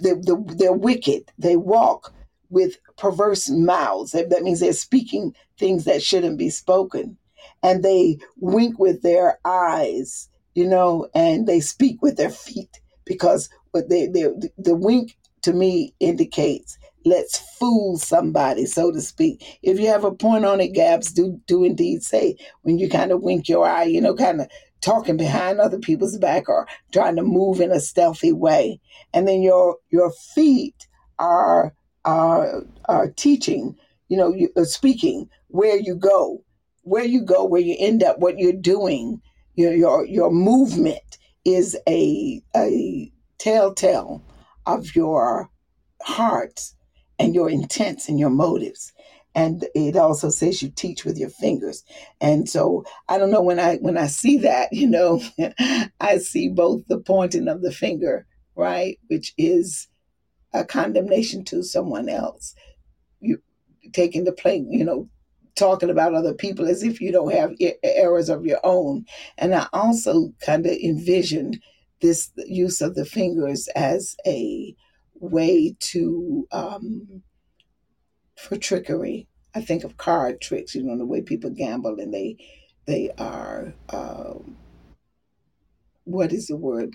they, 0.00 0.12
they're 0.56 0.72
wicked. 0.72 1.30
They 1.38 1.56
walk 1.56 2.12
with 2.50 2.78
perverse 2.96 3.48
mouths. 3.48 4.12
That 4.12 4.30
that 4.30 4.42
means 4.42 4.60
they're 4.60 4.72
speaking 4.72 5.34
things 5.58 5.84
that 5.84 6.02
shouldn't 6.02 6.38
be 6.38 6.50
spoken. 6.50 7.16
And 7.62 7.82
they 7.82 8.18
wink 8.38 8.78
with 8.78 9.02
their 9.02 9.38
eyes, 9.44 10.28
you 10.54 10.66
know, 10.66 11.08
and 11.14 11.46
they 11.46 11.60
speak 11.60 12.02
with 12.02 12.16
their 12.16 12.30
feet 12.30 12.80
because 13.04 13.48
what 13.72 13.88
they, 13.88 14.06
they 14.06 14.28
the 14.58 14.74
wink 14.74 15.16
to 15.42 15.52
me 15.52 15.94
indicates 16.00 16.78
let's 17.04 17.38
fool 17.58 17.98
somebody, 17.98 18.66
so 18.66 18.92
to 18.92 19.00
speak. 19.00 19.58
If 19.62 19.80
you 19.80 19.88
have 19.88 20.04
a 20.04 20.12
point 20.12 20.44
on 20.44 20.60
it, 20.60 20.72
Gabs, 20.72 21.12
do 21.12 21.40
do 21.46 21.64
indeed 21.64 22.02
say 22.02 22.36
when 22.62 22.78
you 22.78 22.88
kind 22.88 23.10
of 23.12 23.22
wink 23.22 23.48
your 23.48 23.66
eye, 23.66 23.84
you 23.84 24.00
know, 24.00 24.14
kind 24.14 24.40
of 24.40 24.48
talking 24.82 25.16
behind 25.16 25.60
other 25.60 25.78
people's 25.78 26.18
back 26.18 26.48
or 26.48 26.66
trying 26.92 27.16
to 27.16 27.22
move 27.22 27.60
in 27.60 27.72
a 27.72 27.80
stealthy 27.80 28.32
way. 28.32 28.80
And 29.14 29.26
then 29.26 29.42
your 29.42 29.78
your 29.90 30.12
feet 30.34 30.86
are 31.18 31.72
are, 32.04 32.64
are 32.86 33.10
teaching, 33.10 33.76
you 34.08 34.16
know, 34.16 34.34
you, 34.34 34.50
uh, 34.56 34.64
speaking 34.64 35.28
where 35.48 35.76
you 35.76 35.94
go, 35.94 36.44
where 36.82 37.04
you 37.04 37.22
go, 37.22 37.44
where 37.44 37.60
you 37.60 37.76
end 37.78 38.02
up, 38.02 38.18
what 38.18 38.38
you're 38.38 38.52
doing. 38.52 39.22
Your 39.54 39.72
your 39.72 40.06
your 40.06 40.30
movement 40.30 41.18
is 41.44 41.76
a 41.88 42.42
a 42.56 43.12
telltale 43.38 44.22
of 44.66 44.94
your 44.96 45.50
heart 46.02 46.72
and 47.18 47.34
your 47.34 47.50
intents 47.50 48.08
and 48.08 48.18
your 48.18 48.30
motives 48.30 48.92
and 49.34 49.66
it 49.74 49.96
also 49.96 50.28
says 50.28 50.62
you 50.62 50.70
teach 50.70 51.04
with 51.04 51.18
your 51.18 51.30
fingers. 51.30 51.84
And 52.20 52.48
so 52.48 52.84
i 53.08 53.18
don't 53.18 53.30
know 53.30 53.42
when 53.42 53.58
i 53.58 53.76
when 53.76 53.96
i 53.96 54.06
see 54.06 54.38
that 54.38 54.68
you 54.72 54.86
know 54.86 55.22
i 56.00 56.18
see 56.18 56.48
both 56.48 56.82
the 56.88 56.98
pointing 56.98 57.48
of 57.48 57.62
the 57.62 57.72
finger 57.72 58.26
right 58.54 58.98
which 59.08 59.32
is 59.38 59.88
a 60.52 60.64
condemnation 60.64 61.44
to 61.46 61.62
someone 61.62 62.08
else. 62.08 62.54
You 63.20 63.38
taking 63.92 64.24
the 64.24 64.32
plate 64.32 64.64
you 64.68 64.84
know 64.84 65.08
talking 65.54 65.90
about 65.90 66.14
other 66.14 66.32
people 66.32 66.66
as 66.66 66.82
if 66.82 67.00
you 67.00 67.12
don't 67.12 67.32
have 67.32 67.52
errors 67.82 68.28
of 68.28 68.46
your 68.46 68.60
own. 68.64 69.04
And 69.38 69.54
i 69.54 69.66
also 69.72 70.32
kind 70.40 70.66
of 70.66 70.72
envision 70.72 71.60
this 72.00 72.30
use 72.36 72.80
of 72.80 72.94
the 72.94 73.04
fingers 73.04 73.68
as 73.76 74.16
a 74.26 74.74
way 75.14 75.74
to 75.78 76.46
um, 76.50 77.22
for 78.42 78.56
trickery. 78.56 79.28
I 79.54 79.60
think 79.60 79.84
of 79.84 79.96
card 79.96 80.40
tricks, 80.40 80.74
you 80.74 80.82
know, 80.82 80.96
the 80.96 81.06
way 81.06 81.22
people 81.22 81.50
gamble 81.50 82.00
and 82.00 82.12
they 82.12 82.36
they 82.86 83.10
are 83.18 83.74
um, 83.90 84.56
what 86.04 86.32
is 86.32 86.48
the 86.48 86.56
word? 86.56 86.94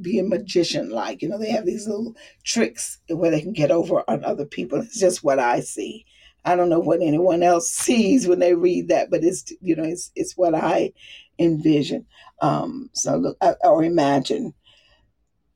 Be 0.00 0.18
a 0.18 0.24
magician 0.24 0.90
like. 0.90 1.22
You 1.22 1.28
know, 1.28 1.38
they 1.38 1.50
have 1.50 1.64
these 1.64 1.86
little 1.86 2.14
tricks 2.44 2.98
where 3.08 3.30
they 3.30 3.40
can 3.40 3.54
get 3.54 3.70
over 3.70 4.04
on 4.08 4.24
other 4.24 4.44
people. 4.44 4.80
It's 4.80 4.98
just 4.98 5.24
what 5.24 5.38
I 5.38 5.60
see. 5.60 6.04
I 6.44 6.56
don't 6.56 6.68
know 6.68 6.80
what 6.80 7.00
anyone 7.00 7.42
else 7.42 7.70
sees 7.70 8.26
when 8.26 8.40
they 8.40 8.54
read 8.54 8.88
that, 8.88 9.10
but 9.10 9.24
it's 9.24 9.52
you 9.60 9.76
know, 9.76 9.84
it's 9.84 10.10
it's 10.14 10.36
what 10.36 10.54
I 10.54 10.92
envision. 11.38 12.06
Um, 12.40 12.90
so 12.92 13.16
look 13.16 13.38
or 13.62 13.84
imagine. 13.84 14.54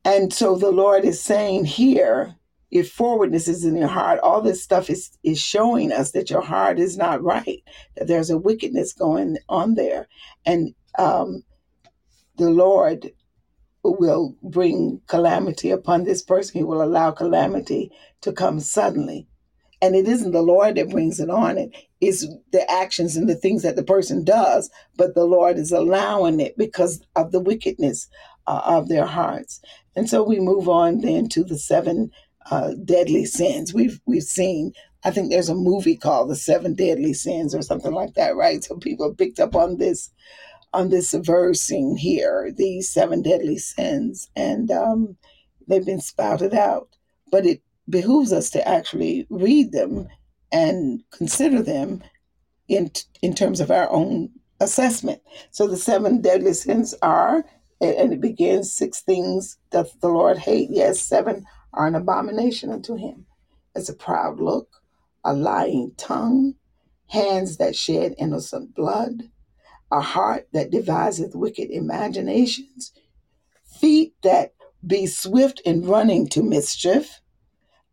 And 0.05 0.33
so 0.33 0.55
the 0.55 0.71
Lord 0.71 1.05
is 1.05 1.21
saying 1.21 1.65
here, 1.65 2.37
if 2.71 2.91
forwardness 2.91 3.49
is 3.49 3.65
in 3.65 3.77
your 3.77 3.89
heart, 3.89 4.21
all 4.21 4.41
this 4.41 4.63
stuff 4.63 4.91
is 4.91 5.11
is 5.23 5.41
showing 5.41 5.93
us 5.93 6.13
that 6.13 6.31
your 6.31 6.43
heart 6.43 6.79
is 6.79 6.97
not 6.97 7.23
right, 7.23 7.63
that 7.97 8.07
there's 8.09 8.31
a 8.31 8.39
wickedness 8.39 8.93
going 8.93 9.39
on 9.49 9.75
there, 9.75 10.09
and 10.45 10.75
um, 10.99 11.45
the 12.37 12.51
Lord 12.51 13.13
will 13.83 14.37
bring 14.43 15.01
calamity 15.07 15.71
upon 15.71 16.05
this 16.05 16.23
person. 16.23 16.59
He 16.59 16.65
will 16.65 16.83
allow 16.83 17.11
calamity 17.13 17.91
to 18.23 18.33
come 18.33 18.61
suddenly. 18.61 19.27
And 19.83 19.95
it 19.95 20.09
isn't 20.09 20.33
the 20.33 20.43
Lord 20.43 20.77
that 20.77 20.91
brings 20.91 21.21
it 21.21 21.29
on, 21.29 21.59
it 21.59 21.71
is 22.01 22.29
the 22.51 22.69
actions 22.71 23.15
and 23.17 23.29
the 23.29 23.35
things 23.35 23.63
that 23.63 23.77
the 23.77 23.83
person 23.83 24.25
does, 24.25 24.71
but 24.97 25.15
the 25.15 25.25
Lord 25.25 25.59
is 25.59 25.71
allowing 25.71 26.41
it 26.41 26.57
because 26.57 27.03
of 27.15 27.31
the 27.31 27.41
wickedness 27.41 28.09
uh, 28.47 28.63
of 28.65 28.89
their 28.89 29.05
hearts. 29.05 29.61
And 29.95 30.09
so 30.09 30.23
we 30.23 30.41
move 30.41 30.69
on 30.69 31.03
then 31.03 31.29
to 31.31 31.45
the 31.45 31.59
seven 31.59 32.11
uh, 32.51 32.73
deadly 32.85 33.25
sins. 33.25 33.75
We've 33.75 34.01
we've 34.07 34.23
seen. 34.23 34.73
I 35.05 35.11
think 35.11 35.31
there's 35.31 35.49
a 35.49 35.55
movie 35.55 35.97
called 35.97 36.31
The 36.31 36.37
Seven 36.37 36.75
Deadly 36.75 37.15
Sins 37.15 37.55
or 37.55 37.63
something 37.63 37.93
like 37.93 38.15
that, 38.15 38.35
right? 38.35 38.65
So 38.65 38.77
people 38.77 39.15
picked 39.15 39.39
up 39.39 39.55
on 39.55 39.77
this 39.77 40.11
on 40.73 40.91
this 40.91 41.15
versing 41.15 41.97
here, 41.97 42.53
these 42.55 42.91
seven 42.91 43.23
deadly 43.23 43.57
sins, 43.57 44.29
and 44.37 44.71
um, 44.71 45.17
they've 45.67 45.87
been 45.87 46.01
spouted 46.01 46.55
out. 46.55 46.89
But 47.31 47.47
it 47.47 47.63
behooves 47.89 48.33
us 48.33 48.51
to 48.51 48.69
actually 48.69 49.27
read 49.31 49.73
them 49.73 50.09
and 50.53 51.03
consider 51.11 51.63
them 51.63 52.03
in 52.69 52.91
in 53.23 53.35
terms 53.35 53.61
of 53.61 53.71
our 53.71 53.91
own 53.91 54.31
assessment. 54.61 55.23
So 55.51 55.67
the 55.67 55.77
seven 55.77 56.21
deadly 56.21 56.53
sins 56.53 56.95
are, 57.03 57.45
and 57.81 58.13
it 58.13 58.21
begins 58.21 58.75
six 58.75 59.01
things 59.01 59.57
that 59.71 59.87
the 60.01 60.09
Lord 60.09 60.39
hate. 60.39 60.69
Yes, 60.71 61.01
seven 61.01 61.47
are 61.77 61.87
an 61.87 61.95
abomination 61.95 62.71
unto 62.71 62.97
him. 62.97 63.27
It's 63.75 63.89
a 63.89 63.95
proud 63.95 64.41
look, 64.41 64.83
a 65.25 65.35
lying 65.35 65.93
tongue, 65.97 66.55
hands 67.09 67.59
that 67.59 67.77
shed 67.77 68.15
innocent 68.19 68.75
blood, 68.75 69.31
a 69.93 70.01
heart 70.01 70.49
that 70.53 70.71
deviseth 70.71 71.35
wicked 71.35 71.71
imaginations, 71.71 72.93
feet 73.65 74.15
that 74.23 74.55
be 74.85 75.07
swift 75.07 75.61
in 75.65 75.87
running 75.87 76.29
to 76.29 76.43
mischief, 76.43 77.21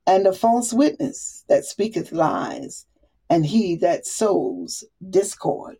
and 0.07 0.25
a 0.27 0.33
false 0.33 0.73
witness 0.73 1.43
that 1.47 1.65
speaketh 1.65 2.11
lies, 2.11 2.85
and 3.29 3.45
he 3.45 3.75
that 3.75 4.05
sows 4.05 4.83
discord. 5.09 5.77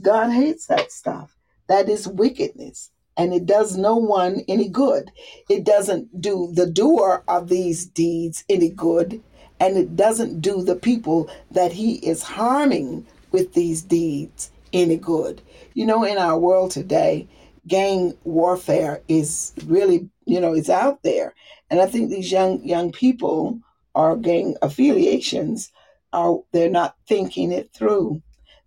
God 0.00 0.30
hates 0.30 0.66
that 0.66 0.92
stuff. 0.92 1.36
That 1.68 1.88
is 1.88 2.06
wickedness 2.08 2.90
and 3.16 3.32
it 3.32 3.46
does 3.46 3.76
no 3.76 3.96
one 3.96 4.42
any 4.48 4.68
good. 4.68 5.10
It 5.48 5.64
doesn't 5.64 6.20
do 6.20 6.50
the 6.52 6.66
doer 6.66 7.22
of 7.28 7.48
these 7.48 7.86
deeds 7.86 8.44
any 8.48 8.68
good, 8.68 9.22
and 9.58 9.76
it 9.76 9.96
doesn't 9.96 10.40
do 10.40 10.62
the 10.62 10.76
people 10.76 11.30
that 11.50 11.72
he 11.72 11.94
is 11.96 12.22
harming 12.22 13.06
with 13.32 13.54
these 13.54 13.82
deeds 13.82 14.50
any 14.72 14.96
good. 14.96 15.42
You 15.74 15.86
know, 15.86 16.04
in 16.04 16.18
our 16.18 16.38
world 16.38 16.70
today, 16.70 17.28
gang 17.66 18.16
warfare 18.24 19.02
is 19.08 19.52
really, 19.66 20.08
you 20.24 20.40
know, 20.40 20.54
it's 20.54 20.70
out 20.70 21.02
there. 21.02 21.34
And 21.70 21.80
I 21.80 21.86
think 21.86 22.10
these 22.10 22.30
young 22.30 22.62
young 22.64 22.92
people 22.92 23.60
are 23.94 24.16
gang 24.16 24.56
affiliations 24.62 25.72
are 26.12 26.38
they're 26.52 26.70
not 26.70 26.96
thinking 27.08 27.52
it 27.52 27.72
through. 27.72 28.22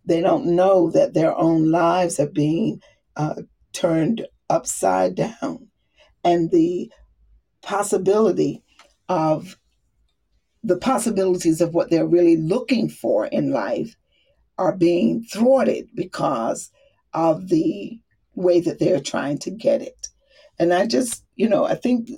They 0.06 0.22
don't 0.22 0.48
know 0.48 0.90
that 0.92 1.14
their 1.14 1.36
own 1.36 1.72
lives 1.72 2.20
are 2.20 2.28
being 2.28 2.82
uh, 3.16 3.42
turned 3.74 4.26
upside 4.50 5.16
down 5.16 5.68
and 6.24 6.52
the 6.52 6.92
possibility 7.62 8.64
of 9.08 9.58
the 10.64 10.78
possibilities 10.78 11.62
of 11.62 11.74
what 11.74 11.90
they're 11.90 12.06
really 12.06 12.38
looking 12.38 12.90
for 12.90 13.28
in 13.28 13.52
life 13.52 13.96
are 14.58 14.76
being 14.76 15.24
thwarted 15.24 15.88
because 15.96 16.72
of 17.14 17.48
the 17.48 18.00
way 18.36 18.60
that 18.60 18.80
they're 18.80 19.00
trying 19.00 19.38
to 19.38 19.52
get 19.52 19.82
it. 19.82 20.08
And 20.60 20.74
I 20.74 20.86
just, 20.86 21.24
you 21.36 21.48
know, 21.48 21.66
I 21.66 21.76
think 21.76 22.10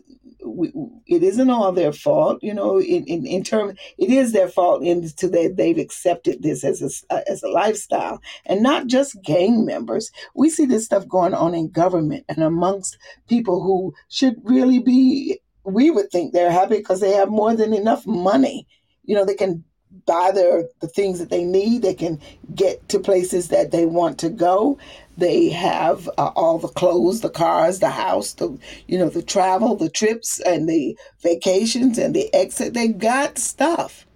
we, 0.46 0.72
it 1.08 1.24
isn't 1.24 1.50
all 1.50 1.72
their 1.72 1.94
fault, 1.94 2.40
you 2.42 2.54
know. 2.54 2.80
In 2.80 3.06
in, 3.06 3.26
in 3.26 3.44
terms, 3.44 3.78
it 3.98 4.10
is 4.10 4.32
their 4.32 4.48
fault 4.48 4.84
in 4.84 5.08
to 5.18 5.28
that 5.30 5.56
they've 5.58 5.78
accepted 5.78 6.44
this 6.44 6.64
as 6.64 6.82
a 6.82 7.14
uh, 7.14 7.22
as 7.28 7.44
a 7.44 7.50
lifestyle, 7.50 8.20
and 8.46 8.64
not 8.64 8.88
just 8.88 9.22
gang 9.24 9.66
members. 9.66 10.12
We 10.36 10.50
see 10.50 10.66
this 10.66 10.86
stuff 10.86 11.08
going 11.08 11.34
on 11.34 11.54
in 11.54 11.70
government 11.70 12.26
and 12.30 12.44
amongst 12.44 12.98
people 13.28 13.62
who 13.62 13.94
should 14.10 14.36
really 14.44 14.80
be. 14.80 15.40
We 15.64 15.92
would 15.92 16.10
think 16.12 16.34
they're 16.34 16.52
happy 16.52 16.78
because 16.78 17.02
they 17.02 17.12
have 17.12 17.30
more 17.30 17.56
than 17.56 17.74
enough 17.74 18.08
money. 18.08 18.68
You 19.04 19.16
know, 19.16 19.26
they 19.26 19.36
can 19.36 19.64
buy 20.06 20.32
their 20.34 20.66
the 20.80 20.88
things 20.88 21.20
that 21.20 21.30
they 21.30 21.44
need. 21.44 21.82
They 21.82 21.94
can 21.94 22.20
get 22.54 22.88
to 22.90 23.00
places 23.00 23.50
that 23.50 23.72
they 23.72 23.86
want 23.86 24.18
to 24.20 24.30
go. 24.30 24.78
They 25.22 25.50
have 25.50 26.10
uh, 26.18 26.32
all 26.36 26.58
the 26.58 26.68
clothes, 26.68 27.22
the 27.22 27.30
cars, 27.30 27.78
the 27.78 27.92
house, 27.92 28.34
the 28.34 28.58
you 28.88 28.98
know 28.98 29.08
the 29.08 29.22
travel, 29.22 29.76
the 29.76 29.88
trips, 29.88 30.40
and 30.40 30.68
the 30.68 30.98
vacations 31.22 32.00
and 32.00 32.16
the 32.16 32.34
exit. 32.34 32.74
They've 32.74 32.98
got 32.98 33.38
stuff, 33.38 34.08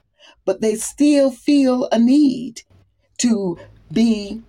but 0.45 0.61
they 0.61 0.73
still 0.73 1.29
feel 1.29 1.87
a 1.91 1.99
need 1.99 2.63
to 3.19 3.59
be 3.93 4.41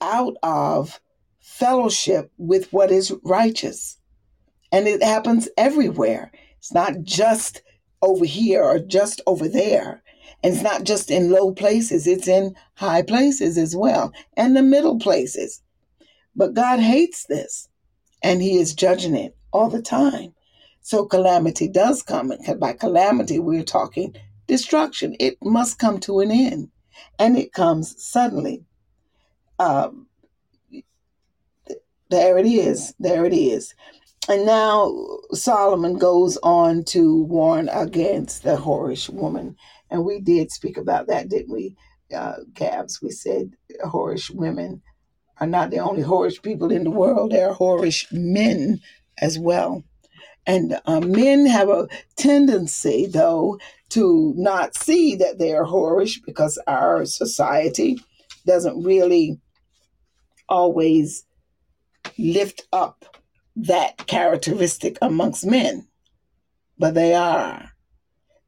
out 0.00 0.38
of 0.42 0.98
fellowship 1.40 2.32
with 2.38 2.72
what 2.72 2.90
is 2.90 3.14
righteous. 3.22 3.98
And 4.72 4.88
it 4.88 5.02
happens 5.02 5.46
everywhere. 5.58 6.32
It's 6.56 6.72
not 6.72 7.02
just 7.02 7.60
over 8.00 8.24
here 8.24 8.64
or 8.64 8.78
just 8.78 9.20
over 9.26 9.46
there. 9.46 10.01
And 10.42 10.54
it's 10.54 10.62
not 10.62 10.84
just 10.84 11.10
in 11.10 11.30
low 11.30 11.52
places, 11.52 12.06
it's 12.06 12.28
in 12.28 12.54
high 12.74 13.02
places 13.02 13.56
as 13.56 13.76
well, 13.76 14.12
and 14.36 14.56
the 14.56 14.62
middle 14.62 14.98
places. 14.98 15.62
But 16.34 16.54
God 16.54 16.80
hates 16.80 17.26
this, 17.26 17.68
and 18.22 18.42
He 18.42 18.56
is 18.56 18.74
judging 18.74 19.14
it 19.14 19.36
all 19.52 19.70
the 19.70 19.82
time. 19.82 20.34
So 20.80 21.04
calamity 21.04 21.68
does 21.68 22.02
come. 22.02 22.32
And 22.32 22.58
by 22.58 22.72
calamity, 22.72 23.38
we're 23.38 23.62
talking 23.62 24.14
destruction. 24.48 25.14
It 25.20 25.36
must 25.42 25.78
come 25.78 26.00
to 26.00 26.20
an 26.20 26.30
end, 26.30 26.70
and 27.18 27.38
it 27.38 27.52
comes 27.52 27.94
suddenly. 28.02 28.64
Um, 29.58 30.08
there 32.10 32.36
it 32.36 32.46
is. 32.46 32.94
There 32.98 33.24
it 33.24 33.32
is. 33.32 33.74
And 34.28 34.46
now 34.46 34.94
Solomon 35.32 35.98
goes 35.98 36.36
on 36.42 36.84
to 36.84 37.22
warn 37.24 37.68
against 37.70 38.42
the 38.42 38.56
whorish 38.56 39.08
woman. 39.08 39.56
And 39.92 40.06
we 40.06 40.20
did 40.20 40.50
speak 40.50 40.78
about 40.78 41.06
that, 41.08 41.28
didn't 41.28 41.52
we, 41.52 41.76
uh, 42.16 42.36
Cabs? 42.54 43.00
We 43.02 43.10
said 43.10 43.52
whorish 43.84 44.30
women 44.30 44.80
are 45.38 45.46
not 45.46 45.70
the 45.70 45.80
only 45.80 46.02
whorish 46.02 46.42
people 46.42 46.72
in 46.72 46.84
the 46.84 46.90
world, 46.90 47.30
there 47.30 47.50
are 47.50 47.54
whorish 47.54 48.10
men 48.10 48.80
as 49.18 49.38
well. 49.38 49.84
And 50.46 50.80
uh, 50.86 51.00
men 51.00 51.46
have 51.46 51.68
a 51.68 51.88
tendency, 52.16 53.06
though, 53.06 53.58
to 53.90 54.32
not 54.36 54.74
see 54.76 55.14
that 55.16 55.38
they 55.38 55.52
are 55.52 55.66
whorish 55.66 56.20
because 56.24 56.58
our 56.66 57.04
society 57.04 58.00
doesn't 58.46 58.82
really 58.82 59.38
always 60.48 61.24
lift 62.18 62.62
up 62.72 63.04
that 63.56 64.06
characteristic 64.06 64.96
amongst 65.02 65.44
men, 65.44 65.86
but 66.78 66.94
they 66.94 67.14
are. 67.14 67.71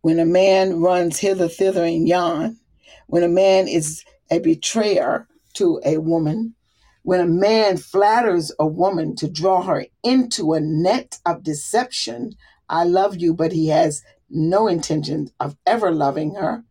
When 0.05 0.19
a 0.19 0.27
man 0.27 0.83
runs 0.83 1.21
hither, 1.21 1.49
thither, 1.49 1.83
and 1.83 2.07
yon, 2.07 2.59
when 3.07 3.23
a 3.23 3.29
man 3.29 3.67
is 3.67 4.05
a 4.31 4.39
betrayer 4.39 5.27
to 5.55 5.81
a 5.83 5.97
woman, 5.97 6.55
when 7.05 7.21
a 7.21 7.27
man 7.27 7.79
flatters 7.79 8.53
a 8.59 8.67
woman 8.67 9.17
to 9.17 9.31
draw 9.31 9.63
her 9.63 9.87
into 10.03 10.53
a 10.53 10.61
net 10.61 11.19
of 11.25 11.43
deception, 11.43 12.35
I 12.69 12.85
love 12.85 13.17
you, 13.17 13.33
but 13.33 13.53
he 13.53 13.69
has 13.69 14.03
no 14.29 14.69
intention 14.69 15.31
of 15.41 15.57
ever 15.65 15.91
loving 15.91 16.35
her. 16.35 16.65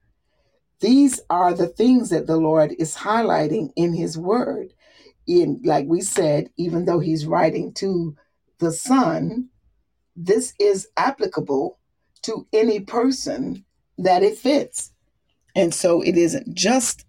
These 0.79 1.19
are 1.31 1.55
the 1.55 1.69
things 1.69 2.11
that 2.11 2.27
the 2.27 2.37
Lord 2.37 2.75
is 2.77 2.97
highlighting 2.97 3.71
in 3.75 3.93
his 3.95 4.15
word. 4.15 4.75
In 5.25 5.59
like 5.65 5.87
we 5.87 6.01
said, 6.01 6.51
even 6.55 6.85
though 6.85 6.99
he's 6.99 7.25
writing 7.25 7.73
to 7.77 8.15
the 8.59 8.71
Son, 8.71 9.49
this 10.15 10.53
is 10.59 10.87
applicable 10.97 11.79
to 12.23 12.47
any 12.53 12.79
person 12.79 13.63
that 13.97 14.23
it 14.23 14.37
fits. 14.37 14.91
And 15.55 15.73
so 15.73 16.01
it 16.01 16.17
isn't 16.17 16.53
just 16.55 17.05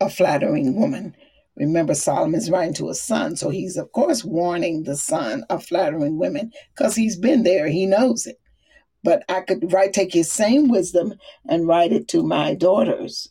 a 0.00 0.08
flattering 0.08 0.78
woman. 0.78 1.14
Remember, 1.56 1.94
Solomon's 1.94 2.50
writing 2.50 2.74
to 2.74 2.88
his 2.88 3.02
son, 3.02 3.36
so 3.36 3.50
he's, 3.50 3.76
of 3.76 3.92
course, 3.92 4.24
warning 4.24 4.84
the 4.84 4.96
son 4.96 5.44
of 5.50 5.64
flattering 5.64 6.18
women 6.18 6.52
because 6.74 6.94
he's 6.94 7.16
been 7.16 7.42
there, 7.42 7.68
he 7.68 7.84
knows 7.84 8.26
it. 8.26 8.40
But 9.02 9.24
I 9.28 9.40
could 9.40 9.72
write, 9.72 9.92
take 9.92 10.12
his 10.12 10.30
same 10.30 10.68
wisdom 10.68 11.14
and 11.48 11.66
write 11.66 11.92
it 11.92 12.08
to 12.08 12.22
my 12.22 12.54
daughters. 12.54 13.28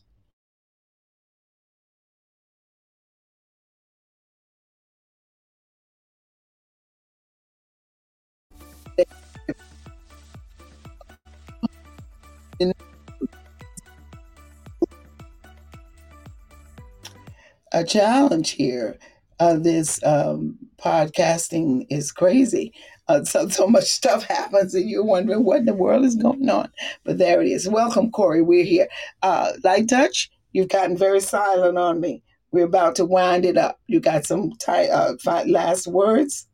A 17.71 17.83
challenge 17.83 18.51
here. 18.51 18.97
Uh, 19.39 19.55
this 19.57 20.03
um, 20.03 20.57
podcasting 20.77 21.85
is 21.89 22.11
crazy. 22.11 22.73
Uh, 23.07 23.23
so 23.23 23.47
so 23.49 23.67
much 23.67 23.85
stuff 23.85 24.23
happens, 24.23 24.75
and 24.75 24.89
you're 24.89 25.03
wondering 25.05 25.43
what 25.43 25.59
in 25.59 25.65
the 25.65 25.73
world 25.73 26.05
is 26.05 26.15
going 26.15 26.49
on. 26.49 26.71
But 27.03 27.17
there 27.17 27.41
it 27.41 27.47
is. 27.47 27.67
Welcome, 27.69 28.11
Corey. 28.11 28.41
We're 28.41 28.65
here. 28.65 28.87
Uh, 29.21 29.53
Light 29.63 29.89
touch. 29.89 30.29
You've 30.51 30.69
gotten 30.69 30.97
very 30.97 31.19
silent 31.19 31.77
on 31.77 32.01
me. 32.01 32.23
We're 32.51 32.65
about 32.65 32.95
to 32.95 33.05
wind 33.05 33.45
it 33.45 33.57
up. 33.57 33.79
You 33.87 33.99
got 33.99 34.25
some 34.25 34.51
ty- 34.53 34.87
uh, 34.87 35.13
last 35.45 35.87
words. 35.87 36.47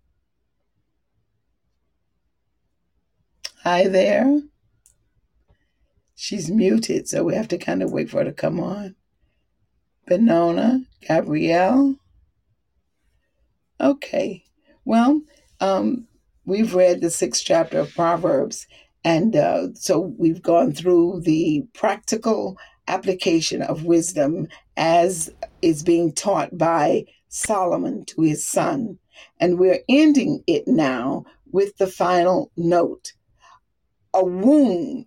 Hi 3.64 3.88
there. 3.88 4.42
She's 6.16 6.52
muted, 6.52 7.08
so 7.08 7.24
we 7.24 7.36
have 7.36 7.48
to 7.50 7.58
kind 7.58 7.82
of 7.82 7.92
wait 7.92 8.10
for 8.10 8.20
her 8.20 8.26
to 8.26 8.34
come 8.34 8.60
on. 8.60 8.96
Benona, 10.10 10.86
Gabrielle. 11.08 11.96
Okay, 13.82 14.44
well, 14.86 15.22
um, 15.60 16.08
we've 16.46 16.76
read 16.76 17.02
the 17.02 17.10
sixth 17.10 17.44
chapter 17.46 17.80
of 17.80 17.94
Proverbs, 17.94 18.68
and 19.04 19.36
uh, 19.36 19.74
so 19.74 20.00
we've 20.18 20.42
gone 20.42 20.72
through 20.72 21.22
the 21.22 21.66
practical 21.74 22.58
application 22.88 23.62
of 23.62 23.84
wisdom 23.84 24.48
as 24.78 25.34
is 25.62 25.84
being 25.84 26.14
taught 26.14 26.58
by 26.58 27.06
Solomon 27.30 28.06
to 28.06 28.22
his 28.22 28.46
son. 28.46 29.00
And 29.40 29.58
we're 29.58 29.80
ending 29.90 30.44
it 30.46 30.68
now 30.68 31.26
with 31.52 31.78
the 31.78 31.88
final 31.88 32.52
note 32.58 33.14
a 34.14 34.24
wound 34.24 35.06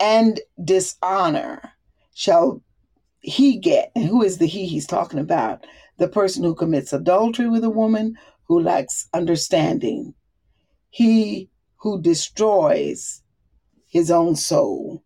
and 0.00 0.40
dishonor 0.64 1.72
shall 2.14 2.62
he 3.20 3.58
get? 3.58 3.92
And 3.94 4.04
who 4.04 4.22
is 4.22 4.38
the 4.38 4.46
he 4.46 4.66
he's 4.66 4.86
talking 4.86 5.20
about? 5.20 5.66
The 5.98 6.08
person 6.08 6.42
who 6.42 6.54
commits 6.54 6.92
adultery 6.92 7.48
with 7.48 7.64
a 7.64 7.70
woman 7.70 8.16
who 8.44 8.60
lacks 8.60 9.08
understanding. 9.12 10.14
He 10.90 11.50
who 11.76 12.00
destroys 12.00 13.22
his 13.88 14.10
own 14.10 14.36
soul 14.36 15.02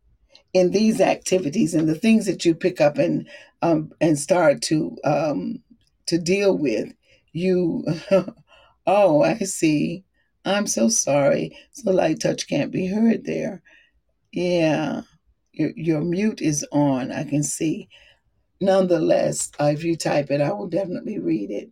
in 0.53 0.71
these 0.71 1.01
activities 1.01 1.75
and 1.75 1.89
the 1.89 1.95
things 1.95 2.27
that 2.27 2.45
you 2.45 2.55
pick 2.55 2.81
up 2.81 2.97
and 2.97 3.29
um, 3.63 3.93
and 4.01 4.19
start 4.19 4.63
to 4.63 4.97
um, 5.05 5.63
to 6.07 6.19
deal 6.19 6.57
with. 6.57 6.93
You, 7.33 7.85
oh, 8.87 9.23
I 9.23 9.39
see. 9.39 10.05
I'm 10.45 10.67
so 10.67 10.89
sorry. 10.89 11.57
So 11.73 11.91
light 11.91 12.21
touch 12.21 12.47
can't 12.47 12.71
be 12.71 12.87
heard 12.87 13.25
there. 13.25 13.63
Yeah, 14.33 15.03
your 15.55 15.73
your 15.77 16.01
mute 16.01 16.43
is 16.43 16.67
on. 16.73 17.13
I 17.13 17.25
can 17.25 17.43
see 17.43 17.89
nonetheless, 18.61 19.51
uh, 19.61 19.67
if 19.67 19.85
you 19.85 19.97
type 19.97 20.31
it, 20.31 20.41
I 20.41 20.53
will 20.53 20.69
definitely 20.69 21.19
read 21.19 21.51
it. 21.51 21.71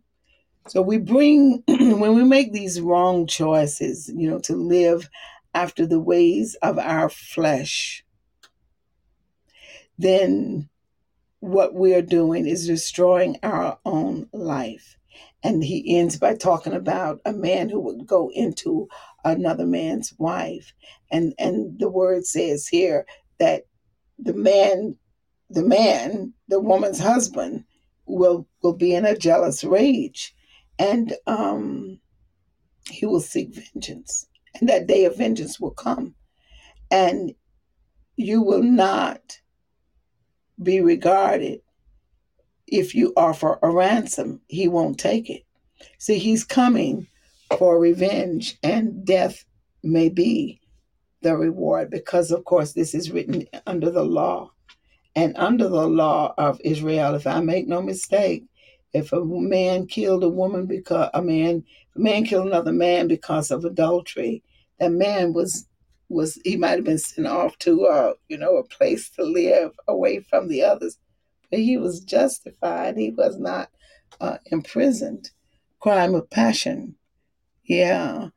So 0.67 0.81
we 0.81 0.97
bring, 0.97 1.63
when 1.67 2.15
we 2.15 2.23
make 2.23 2.53
these 2.53 2.79
wrong 2.79 3.27
choices, 3.27 4.11
you 4.15 4.29
know, 4.29 4.39
to 4.39 4.55
live 4.55 5.09
after 5.53 5.85
the 5.85 5.99
ways 5.99 6.55
of 6.61 6.79
our 6.79 7.09
flesh, 7.09 8.05
then 9.97 10.69
what 11.39 11.73
we're 11.73 12.01
doing 12.01 12.47
is 12.47 12.67
destroying 12.67 13.37
our 13.43 13.77
own 13.85 14.29
life. 14.31 14.97
And 15.43 15.61
he 15.61 15.97
ends 15.97 16.17
by 16.17 16.35
talking 16.35 16.73
about 16.73 17.19
a 17.25 17.33
man 17.33 17.69
who 17.69 17.81
would 17.81 18.07
go 18.07 18.31
into 18.33 18.87
another 19.25 19.65
man's 19.65 20.13
wife. 20.17 20.73
And 21.11 21.33
and 21.37 21.77
the 21.77 21.89
word 21.89 22.25
says 22.25 22.67
here 22.67 23.05
that 23.39 23.65
the 24.19 24.33
man, 24.33 24.95
the 25.49 25.63
man, 25.63 26.33
the 26.47 26.59
woman's 26.59 26.99
husband 26.99 27.65
will 28.05 28.47
will 28.61 28.73
be 28.73 28.93
in 28.93 29.05
a 29.05 29.17
jealous 29.17 29.63
rage. 29.63 30.35
And 30.79 31.13
um 31.27 31.99
he 32.89 33.05
will 33.05 33.21
seek 33.21 33.53
vengeance. 33.53 34.27
And 34.59 34.69
that 34.69 34.87
day 34.87 35.05
of 35.05 35.17
vengeance 35.17 35.59
will 35.59 35.71
come. 35.71 36.15
And 36.91 37.33
you 38.15 38.41
will 38.41 38.63
not 38.63 39.39
be 40.61 40.81
regarded 40.81 41.61
if 42.67 42.93
you 42.93 43.13
offer 43.17 43.59
a 43.61 43.69
ransom. 43.69 44.41
He 44.47 44.67
won't 44.67 44.99
take 44.99 45.29
it. 45.29 45.43
See, 45.97 46.19
he's 46.19 46.43
coming 46.43 47.07
for 47.57 47.79
revenge, 47.79 48.57
and 48.63 49.05
death 49.05 49.45
may 49.83 50.09
be 50.09 50.61
the 51.23 51.35
reward 51.35 51.89
because, 51.89 52.31
of 52.31 52.43
course, 52.45 52.73
this 52.73 52.93
is 52.93 53.11
written 53.11 53.47
under 53.65 53.89
the 53.89 54.03
law. 54.03 54.51
And 55.15 55.35
under 55.37 55.67
the 55.69 55.87
law 55.87 56.33
of 56.37 56.59
Israel, 56.63 57.15
if 57.15 57.27
I 57.27 57.39
make 57.39 57.67
no 57.67 57.81
mistake, 57.81 58.45
if 58.93 59.11
a 59.11 59.23
man 59.23 59.87
killed 59.87 60.23
a 60.23 60.29
woman 60.29 60.65
because 60.65 61.09
a 61.13 61.21
man 61.21 61.63
a 61.95 61.99
man 61.99 62.25
killed 62.25 62.47
another 62.47 62.71
man 62.71 63.07
because 63.07 63.51
of 63.51 63.65
adultery, 63.65 64.43
that 64.79 64.91
man 64.91 65.33
was 65.33 65.67
was 66.09 66.39
he 66.43 66.57
might 66.57 66.75
have 66.77 66.83
been 66.83 66.99
sent 66.99 67.27
off 67.27 67.57
to 67.59 67.85
a 67.85 68.13
you 68.27 68.37
know 68.37 68.57
a 68.57 68.63
place 68.63 69.09
to 69.11 69.23
live 69.23 69.71
away 69.87 70.19
from 70.19 70.47
the 70.47 70.63
others, 70.63 70.97
but 71.49 71.59
he 71.59 71.77
was 71.77 72.01
justified. 72.01 72.97
He 72.97 73.11
was 73.11 73.39
not 73.39 73.69
uh, 74.21 74.37
imprisoned. 74.47 75.31
Crime 75.79 76.15
of 76.15 76.29
passion, 76.29 76.95
yeah. 77.65 78.29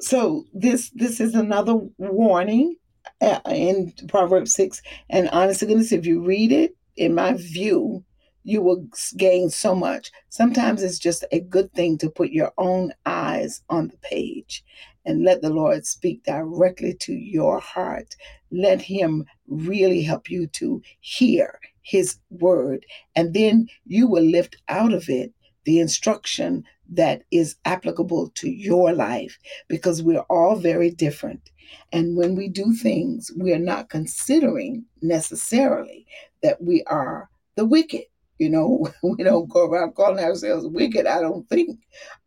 So 0.00 0.44
this 0.52 0.90
this 0.90 1.20
is 1.20 1.34
another 1.34 1.74
warning 1.98 2.76
uh, 3.20 3.40
in 3.50 3.92
Proverbs 4.08 4.52
six. 4.52 4.82
And 5.08 5.28
honest 5.30 5.60
to 5.60 5.66
goodness, 5.66 5.92
if 5.92 6.06
you 6.06 6.22
read 6.22 6.52
it, 6.52 6.76
in 6.96 7.14
my 7.14 7.34
view, 7.34 8.04
you 8.44 8.62
will 8.62 8.86
gain 9.16 9.50
so 9.50 9.74
much. 9.74 10.10
Sometimes 10.28 10.82
it's 10.82 10.98
just 10.98 11.24
a 11.32 11.40
good 11.40 11.72
thing 11.72 11.98
to 11.98 12.10
put 12.10 12.30
your 12.30 12.52
own 12.58 12.92
eyes 13.06 13.62
on 13.70 13.88
the 13.88 13.96
page 13.98 14.62
and 15.04 15.24
let 15.24 15.40
the 15.40 15.50
Lord 15.50 15.86
speak 15.86 16.24
directly 16.24 16.94
to 17.00 17.12
your 17.12 17.58
heart. 17.58 18.14
Let 18.50 18.82
Him 18.82 19.24
really 19.48 20.02
help 20.02 20.30
you 20.30 20.46
to 20.48 20.82
hear 21.00 21.58
His 21.82 22.18
word, 22.30 22.84
and 23.14 23.32
then 23.32 23.68
you 23.86 24.08
will 24.08 24.24
lift 24.24 24.56
out 24.68 24.92
of 24.92 25.08
it 25.08 25.32
the 25.66 25.80
instruction 25.80 26.64
that 26.88 27.22
is 27.30 27.56
applicable 27.64 28.30
to 28.36 28.48
your 28.48 28.92
life 28.92 29.38
because 29.68 30.02
we're 30.02 30.20
all 30.30 30.56
very 30.56 30.90
different. 30.90 31.50
And 31.92 32.16
when 32.16 32.36
we 32.36 32.48
do 32.48 32.72
things, 32.72 33.30
we 33.36 33.52
are 33.52 33.58
not 33.58 33.90
considering 33.90 34.84
necessarily 35.02 36.06
that 36.42 36.62
we 36.62 36.84
are 36.84 37.28
the 37.56 37.66
wicked. 37.66 38.04
You 38.38 38.50
know, 38.50 38.88
we 39.02 39.24
don't 39.24 39.48
go 39.48 39.66
around 39.66 39.96
calling 39.96 40.24
ourselves 40.24 40.66
wicked. 40.66 41.06
I 41.06 41.20
don't 41.20 41.48
think 41.48 41.80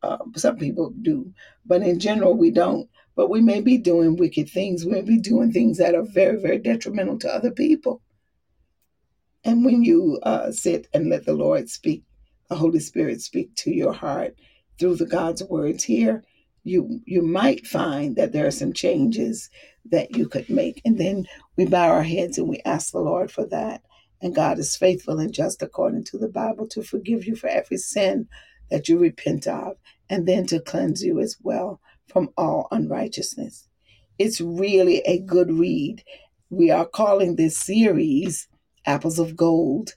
um, 0.03 0.33
some 0.35 0.57
people 0.57 0.93
do, 1.01 1.33
but 1.65 1.81
in 1.81 1.99
general, 1.99 2.35
we 2.35 2.51
don't. 2.51 2.89
But 3.15 3.29
we 3.29 3.41
may 3.41 3.61
be 3.61 3.77
doing 3.77 4.17
wicked 4.17 4.49
things. 4.49 4.85
We 4.85 4.91
may 4.91 5.01
be 5.01 5.17
doing 5.17 5.51
things 5.51 5.77
that 5.77 5.95
are 5.95 6.03
very, 6.03 6.37
very 6.37 6.57
detrimental 6.57 7.19
to 7.19 7.33
other 7.33 7.51
people. 7.51 8.01
And 9.43 9.63
when 9.63 9.83
you 9.83 10.19
uh, 10.23 10.51
sit 10.51 10.87
and 10.93 11.09
let 11.09 11.25
the 11.25 11.33
Lord 11.33 11.69
speak, 11.69 12.03
the 12.49 12.55
Holy 12.55 12.79
Spirit 12.79 13.21
speak 13.21 13.55
to 13.55 13.71
your 13.71 13.93
heart 13.93 14.35
through 14.79 14.95
the 14.95 15.05
God's 15.05 15.43
words 15.43 15.83
here, 15.83 16.23
you 16.63 17.01
you 17.05 17.21
might 17.21 17.67
find 17.67 18.15
that 18.15 18.31
there 18.31 18.47
are 18.47 18.51
some 18.51 18.73
changes 18.73 19.49
that 19.91 20.15
you 20.15 20.27
could 20.27 20.49
make. 20.49 20.81
And 20.85 20.97
then 20.97 21.25
we 21.55 21.65
bow 21.65 21.89
our 21.89 22.03
heads 22.03 22.37
and 22.37 22.47
we 22.47 22.61
ask 22.65 22.91
the 22.91 22.99
Lord 22.99 23.31
for 23.31 23.45
that. 23.47 23.81
And 24.21 24.35
God 24.35 24.59
is 24.59 24.75
faithful 24.75 25.19
and 25.19 25.33
just 25.33 25.61
according 25.61 26.03
to 26.05 26.17
the 26.17 26.27
Bible 26.27 26.67
to 26.69 26.83
forgive 26.83 27.25
you 27.25 27.35
for 27.35 27.47
every 27.47 27.77
sin 27.77 28.27
that 28.69 28.87
you 28.87 28.99
repent 28.99 29.47
of, 29.47 29.77
and 30.09 30.27
then 30.27 30.45
to 30.47 30.59
cleanse 30.59 31.03
you 31.03 31.19
as 31.19 31.37
well 31.41 31.79
from 32.07 32.29
all 32.37 32.67
unrighteousness. 32.71 33.67
It's 34.19 34.41
really 34.41 34.99
a 35.05 35.19
good 35.19 35.51
read. 35.51 36.03
We 36.49 36.69
are 36.69 36.85
calling 36.85 37.35
this 37.35 37.57
series 37.57 38.47
Apples 38.85 39.17
of 39.17 39.35
Gold. 39.35 39.95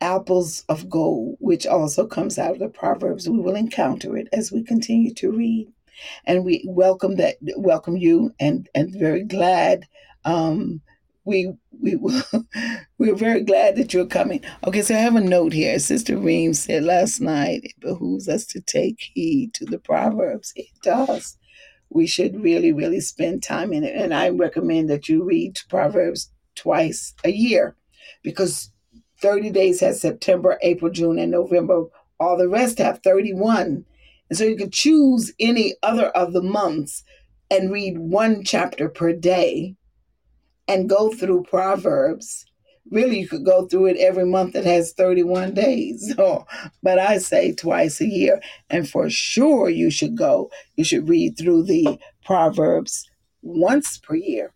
Apples 0.00 0.64
of 0.68 0.88
Gold, 0.90 1.36
which 1.40 1.66
also 1.66 2.06
comes 2.06 2.38
out 2.38 2.52
of 2.52 2.58
the 2.58 2.68
Proverbs. 2.68 3.28
We 3.28 3.38
will 3.38 3.56
encounter 3.56 4.16
it 4.16 4.28
as 4.32 4.52
we 4.52 4.62
continue 4.62 5.14
to 5.14 5.30
read. 5.30 5.68
And 6.26 6.44
we 6.44 6.64
welcome 6.66 7.16
that 7.16 7.36
welcome 7.56 7.96
you 7.96 8.34
and 8.38 8.68
and 8.74 8.94
very 8.94 9.24
glad 9.24 9.86
um 10.26 10.82
we 11.26 11.52
we 11.82 11.96
we're 12.98 13.14
very 13.14 13.42
glad 13.42 13.76
that 13.76 13.92
you're 13.92 14.06
coming. 14.06 14.42
Okay, 14.66 14.82
so 14.82 14.94
I 14.94 14.98
have 14.98 15.16
a 15.16 15.20
note 15.20 15.52
here. 15.52 15.78
Sister 15.78 16.16
Reem 16.16 16.54
said 16.54 16.84
last 16.84 17.20
night 17.20 17.62
it 17.64 17.80
behooves 17.80 18.28
us 18.28 18.46
to 18.46 18.60
take 18.60 19.10
heed 19.14 19.52
to 19.54 19.66
the 19.66 19.78
proverbs. 19.78 20.52
It 20.56 20.68
does. 20.82 21.36
We 21.90 22.06
should 22.06 22.42
really, 22.42 22.72
really 22.72 23.00
spend 23.00 23.42
time 23.42 23.72
in 23.72 23.84
it, 23.84 23.94
and 23.94 24.14
I 24.14 24.30
recommend 24.30 24.88
that 24.90 25.08
you 25.08 25.22
read 25.22 25.60
Proverbs 25.68 26.30
twice 26.56 27.14
a 27.24 27.30
year, 27.30 27.76
because 28.22 28.70
30 29.26 29.50
days 29.50 29.80
has 29.80 30.00
September, 30.00 30.56
April, 30.62 30.88
June, 30.88 31.18
and 31.18 31.32
November. 31.32 31.86
All 32.20 32.38
the 32.38 32.48
rest 32.48 32.78
have 32.78 33.00
31, 33.02 33.84
and 34.30 34.38
so 34.38 34.44
you 34.44 34.56
could 34.56 34.72
choose 34.72 35.32
any 35.40 35.74
other 35.82 36.06
of 36.10 36.32
the 36.32 36.42
months 36.42 37.02
and 37.50 37.72
read 37.72 37.98
one 37.98 38.44
chapter 38.44 38.88
per 38.88 39.12
day 39.12 39.74
and 40.68 40.88
go 40.88 41.12
through 41.12 41.42
Proverbs. 41.42 42.46
Really, 42.92 43.18
you 43.18 43.28
could 43.28 43.44
go 43.44 43.66
through 43.66 43.86
it 43.86 43.96
every 43.96 44.24
month 44.24 44.52
that 44.52 44.64
has 44.64 44.92
31 44.92 45.54
days. 45.54 46.14
So, 46.14 46.46
oh, 46.48 46.68
but 46.84 47.00
I 47.00 47.18
say 47.18 47.52
twice 47.52 48.00
a 48.00 48.06
year. 48.06 48.40
And 48.70 48.88
for 48.88 49.10
sure, 49.10 49.68
you 49.68 49.90
should 49.90 50.16
go. 50.16 50.52
You 50.76 50.84
should 50.84 51.08
read 51.08 51.36
through 51.36 51.64
the 51.64 51.98
Proverbs 52.24 53.04
once 53.42 53.98
per 53.98 54.14
year. 54.14 54.52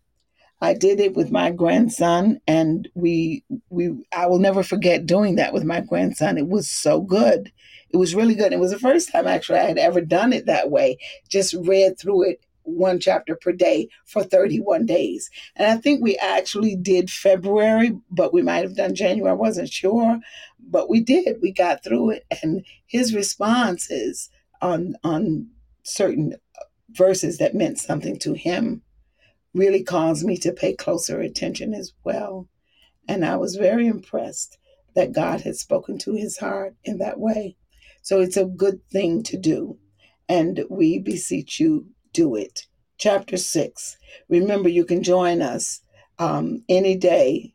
I 0.61 0.75
did 0.75 0.99
it 0.99 1.15
with 1.15 1.31
my 1.31 1.49
grandson, 1.49 2.39
and 2.47 2.87
we 2.93 3.43
we 3.69 3.95
I 4.15 4.27
will 4.27 4.39
never 4.39 4.61
forget 4.61 5.07
doing 5.07 5.35
that 5.35 5.53
with 5.53 5.63
my 5.63 5.81
grandson. 5.81 6.37
It 6.37 6.47
was 6.47 6.69
so 6.69 7.01
good. 7.01 7.51
It 7.89 7.97
was 7.97 8.15
really 8.15 8.35
good. 8.35 8.53
It 8.53 8.59
was 8.59 8.71
the 8.71 8.79
first 8.79 9.11
time 9.11 9.27
actually 9.27 9.59
I 9.59 9.65
had 9.65 9.79
ever 9.79 10.01
done 10.01 10.33
it 10.33 10.45
that 10.45 10.69
way. 10.69 10.97
Just 11.29 11.55
read 11.55 11.99
through 11.99 12.29
it 12.29 12.45
one 12.63 12.99
chapter 12.99 13.35
per 13.35 13.51
day 13.51 13.89
for 14.05 14.23
31 14.23 14.85
days. 14.85 15.29
And 15.55 15.67
I 15.67 15.77
think 15.81 16.01
we 16.01 16.15
actually 16.17 16.75
did 16.75 17.09
February, 17.09 17.97
but 18.11 18.31
we 18.31 18.43
might 18.43 18.63
have 18.63 18.75
done 18.75 18.93
January. 18.93 19.31
I 19.31 19.35
wasn't 19.35 19.69
sure, 19.69 20.19
but 20.59 20.89
we 20.89 21.01
did. 21.01 21.37
We 21.41 21.51
got 21.51 21.83
through 21.83 22.11
it. 22.11 22.25
And 22.43 22.63
his 22.85 23.15
responses 23.15 24.29
on 24.61 24.95
on 25.03 25.47
certain 25.83 26.35
verses 26.91 27.39
that 27.39 27.55
meant 27.55 27.79
something 27.79 28.19
to 28.19 28.33
him 28.33 28.83
really 29.53 29.83
caused 29.83 30.25
me 30.25 30.37
to 30.37 30.53
pay 30.53 30.73
closer 30.73 31.19
attention 31.19 31.73
as 31.73 31.93
well. 32.03 32.47
And 33.07 33.25
I 33.25 33.37
was 33.37 33.55
very 33.55 33.87
impressed 33.87 34.57
that 34.95 35.13
God 35.13 35.41
had 35.41 35.55
spoken 35.55 35.97
to 35.99 36.13
his 36.13 36.37
heart 36.37 36.75
in 36.83 36.97
that 36.99 37.19
way. 37.19 37.57
So 38.01 38.19
it's 38.19 38.37
a 38.37 38.45
good 38.45 38.81
thing 38.91 39.23
to 39.23 39.37
do. 39.37 39.77
And 40.29 40.63
we 40.69 40.99
beseech 40.99 41.59
you 41.59 41.87
do 42.13 42.35
it. 42.35 42.67
Chapter 42.97 43.37
6. 43.37 43.97
Remember, 44.29 44.69
you 44.69 44.85
can 44.85 45.03
join 45.03 45.41
us 45.41 45.81
um, 46.19 46.63
any 46.69 46.95
day 46.95 47.53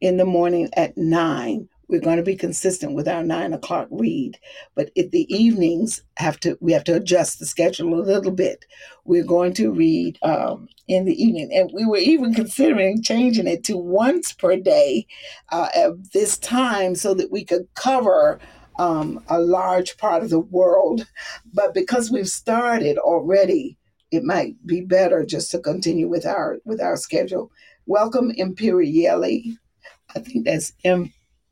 in 0.00 0.16
the 0.16 0.24
morning 0.24 0.68
at 0.76 0.96
9. 0.96 1.68
We're 1.88 2.00
going 2.00 2.16
to 2.16 2.22
be 2.22 2.36
consistent 2.36 2.94
with 2.94 3.08
our 3.08 3.22
nine 3.22 3.52
o'clock 3.52 3.88
read, 3.90 4.38
but 4.74 4.90
if 4.94 5.10
the 5.10 5.26
evenings 5.34 6.02
have 6.16 6.40
to, 6.40 6.56
we 6.60 6.72
have 6.72 6.84
to 6.84 6.96
adjust 6.96 7.38
the 7.38 7.46
schedule 7.46 7.94
a 7.94 8.02
little 8.02 8.32
bit. 8.32 8.64
We're 9.04 9.24
going 9.24 9.52
to 9.54 9.72
read 9.72 10.18
um, 10.22 10.68
in 10.88 11.04
the 11.04 11.22
evening, 11.22 11.50
and 11.52 11.70
we 11.74 11.84
were 11.84 11.98
even 11.98 12.34
considering 12.34 13.02
changing 13.02 13.46
it 13.46 13.64
to 13.64 13.76
once 13.76 14.32
per 14.32 14.56
day 14.56 15.06
uh, 15.52 15.68
at 15.74 16.12
this 16.12 16.38
time 16.38 16.94
so 16.94 17.14
that 17.14 17.30
we 17.30 17.44
could 17.44 17.68
cover 17.74 18.38
um, 18.78 19.22
a 19.28 19.38
large 19.38 19.96
part 19.98 20.22
of 20.22 20.30
the 20.30 20.40
world. 20.40 21.06
But 21.52 21.74
because 21.74 22.10
we've 22.10 22.28
started 22.28 22.98
already, 22.98 23.76
it 24.10 24.22
might 24.22 24.54
be 24.66 24.80
better 24.80 25.24
just 25.24 25.50
to 25.50 25.58
continue 25.58 26.08
with 26.08 26.26
our 26.26 26.58
with 26.64 26.80
our 26.80 26.96
schedule. 26.96 27.50
Welcome 27.86 28.30
Imperiale. 28.30 29.56
I 30.14 30.20
think 30.20 30.44
that's 30.44 30.72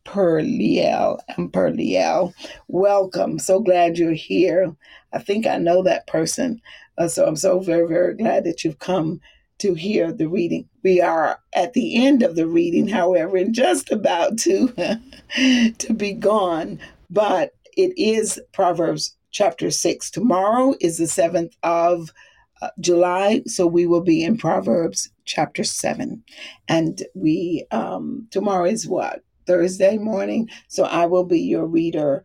Imperial. 0.05 1.21
Imperial. 1.39 2.35
Welcome. 2.69 3.39
So 3.39 3.61
glad 3.61 3.99
you're 3.99 4.13
here. 4.13 4.75
I 5.13 5.19
think 5.19 5.47
I 5.47 5.59
know 5.59 5.83
that 5.83 6.07
person. 6.07 6.61
Uh, 6.99 7.09
so 7.09 7.27
I'm 7.27 7.37
so 7.37 7.61
very, 7.61 7.87
very 7.87 8.15
glad 8.15 8.45
that 8.45 8.65
you've 8.65 8.79
come 8.79 9.21
to 9.59 9.75
hear 9.75 10.13
the 10.13 10.29
reading. 10.29 10.69
We 10.83 11.01
are 11.01 11.39
at 11.55 11.73
the 11.73 12.05
end 12.05 12.23
of 12.23 12.35
the 12.35 12.49
reading, 12.49 12.89
however, 12.89 13.37
and 13.37 13.55
just 13.55 13.93
about 13.93 14.39
to 14.39 14.69
to 15.79 15.95
be 15.95 16.13
gone, 16.13 16.81
but 17.09 17.53
it 17.77 17.97
is 17.97 18.41
Proverbs 18.53 19.17
chapter 19.31 19.71
6. 19.71 20.11
Tomorrow 20.11 20.75
is 20.81 20.99
the 20.99 21.05
7th 21.05 21.53
of 21.63 22.11
uh, 22.61 22.69
July, 22.81 23.43
so 23.47 23.67
we 23.67 23.87
will 23.87 24.03
be 24.03 24.25
in 24.25 24.37
Proverbs 24.37 25.11
chapter 25.25 25.63
7. 25.63 26.23
And 26.69 27.03
we 27.15 27.67
um 27.71 28.27
tomorrow 28.31 28.67
is 28.67 28.89
what? 28.89 29.23
Thursday 29.47 29.99
morning, 29.99 30.49
so 30.69 30.85
I 30.85 31.07
will 31.07 31.25
be 31.25 31.41
your 31.41 31.67
reader. 31.67 32.25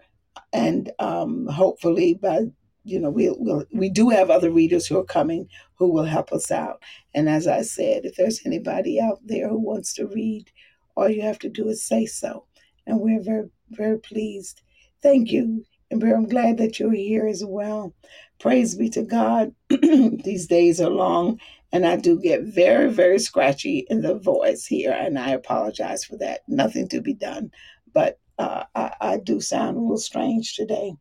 And 0.53 0.91
um 0.99 1.47
hopefully 1.47 2.15
by 2.15 2.41
you 2.84 2.99
know 2.99 3.09
we'll, 3.09 3.36
we'll 3.39 3.65
we 3.74 3.89
do 3.89 4.09
have 4.09 4.30
other 4.30 4.51
readers 4.51 4.88
who 4.88 4.97
are 4.99 5.03
coming 5.05 5.49
who 5.76 5.91
will 5.91 6.05
help 6.05 6.32
us 6.32 6.51
out. 6.51 6.82
And 7.13 7.30
as 7.30 7.47
i 7.47 7.61
said 7.63 8.05
if 8.05 8.15
there's 8.15 8.41
anybody 8.45 8.99
out 9.01 9.20
there 9.26 9.49
who 9.49 9.59
wants 9.59 9.93
to 9.95 10.07
read 10.07 10.51
all 10.95 11.09
you 11.09 11.22
have 11.22 11.39
to 11.39 11.49
do 11.49 11.68
is 11.70 11.84
say 11.84 12.05
so. 12.05 12.45
And 12.88 12.99
we're 13.01 13.22
very 13.24 13.49
very 13.72 13.99
pleased. 13.99 14.61
Thank 15.03 15.32
you. 15.32 15.65
And 15.91 16.03
i'm 16.03 16.28
glad 16.30 16.57
that 16.59 16.80
you're 16.80 16.93
here 16.93 17.28
as 17.28 17.43
well. 17.45 17.93
Praise 18.39 18.76
be 18.76 18.89
to 18.91 19.03
god. 19.03 19.53
These 19.70 20.47
days 20.47 20.82
are 20.82 20.89
long 20.89 21.39
and 21.72 21.86
i 21.86 21.95
do 21.95 22.20
get 22.20 22.41
very 22.43 22.89
very 22.91 23.20
scratchy 23.20 23.86
in 23.89 24.01
the 24.01 24.15
voice 24.15 24.65
here 24.65 24.91
and 24.91 25.18
i 25.18 25.30
apologize 25.30 26.03
for 26.03 26.18
that 26.18 26.41
nothing 26.47 26.88
to 26.88 27.01
be 27.01 27.13
done 27.13 27.51
but 27.93 28.20
uh, 28.39 28.65
I, 28.76 28.93
I 29.01 29.18
do 29.18 29.41
sound 29.41 29.78
a 29.78 29.80
little 29.80 29.97
strange 29.97 30.55
today 30.55 30.93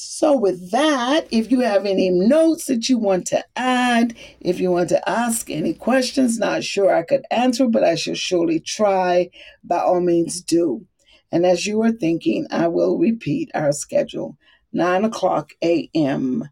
so, 0.00 0.36
with 0.36 0.70
that, 0.70 1.26
if 1.32 1.50
you 1.50 1.60
have 1.60 1.84
any 1.84 2.08
notes 2.08 2.66
that 2.66 2.88
you 2.88 2.98
want 2.98 3.26
to 3.28 3.44
add, 3.56 4.14
if 4.40 4.60
you 4.60 4.70
want 4.70 4.90
to 4.90 5.08
ask 5.08 5.50
any 5.50 5.74
questions, 5.74 6.38
not 6.38 6.62
sure 6.62 6.94
I 6.94 7.02
could 7.02 7.24
answer, 7.32 7.66
but 7.66 7.82
I 7.82 7.96
shall 7.96 8.14
surely 8.14 8.60
try, 8.60 9.30
by 9.64 9.80
all 9.80 10.00
means 10.00 10.40
do. 10.40 10.86
And 11.32 11.44
as 11.44 11.66
you 11.66 11.82
are 11.82 11.90
thinking, 11.90 12.46
I 12.50 12.68
will 12.68 12.96
repeat 12.96 13.50
our 13.54 13.72
schedule 13.72 14.36
9 14.72 15.04
o'clock 15.04 15.52
a.m., 15.64 16.48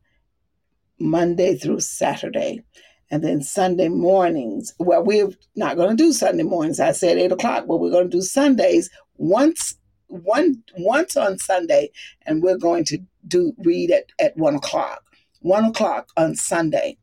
Monday 0.99 1.57
through 1.57 1.81
Saturday. 1.81 2.65
And 3.11 3.23
then 3.23 3.43
Sunday 3.43 3.89
mornings. 3.89 4.75
Well, 4.79 5.05
we're 5.05 5.31
not 5.55 5.77
going 5.77 5.97
to 5.97 6.03
do 6.03 6.13
Sunday 6.13 6.43
mornings. 6.43 6.81
I 6.81 6.93
said 6.93 7.19
8 7.19 7.33
o'clock, 7.33 7.67
but 7.69 7.79
we're 7.79 7.91
going 7.91 8.11
to 8.11 8.17
do 8.17 8.23
Sundays 8.23 8.91
once 9.17 9.77
one 10.09 10.63
once 10.79 11.17
on 11.17 11.39
Sunday, 11.39 11.91
and 12.27 12.43
we're 12.43 12.59
going 12.59 12.85
to 12.85 12.99
do 13.27 13.53
read 13.59 13.91
at, 13.91 14.05
at 14.21 14.37
one 14.37 14.55
o'clock. 14.55 15.03
One 15.41 15.65
o'clock 15.65 16.09
on 16.17 16.35
Sunday. 16.35 16.97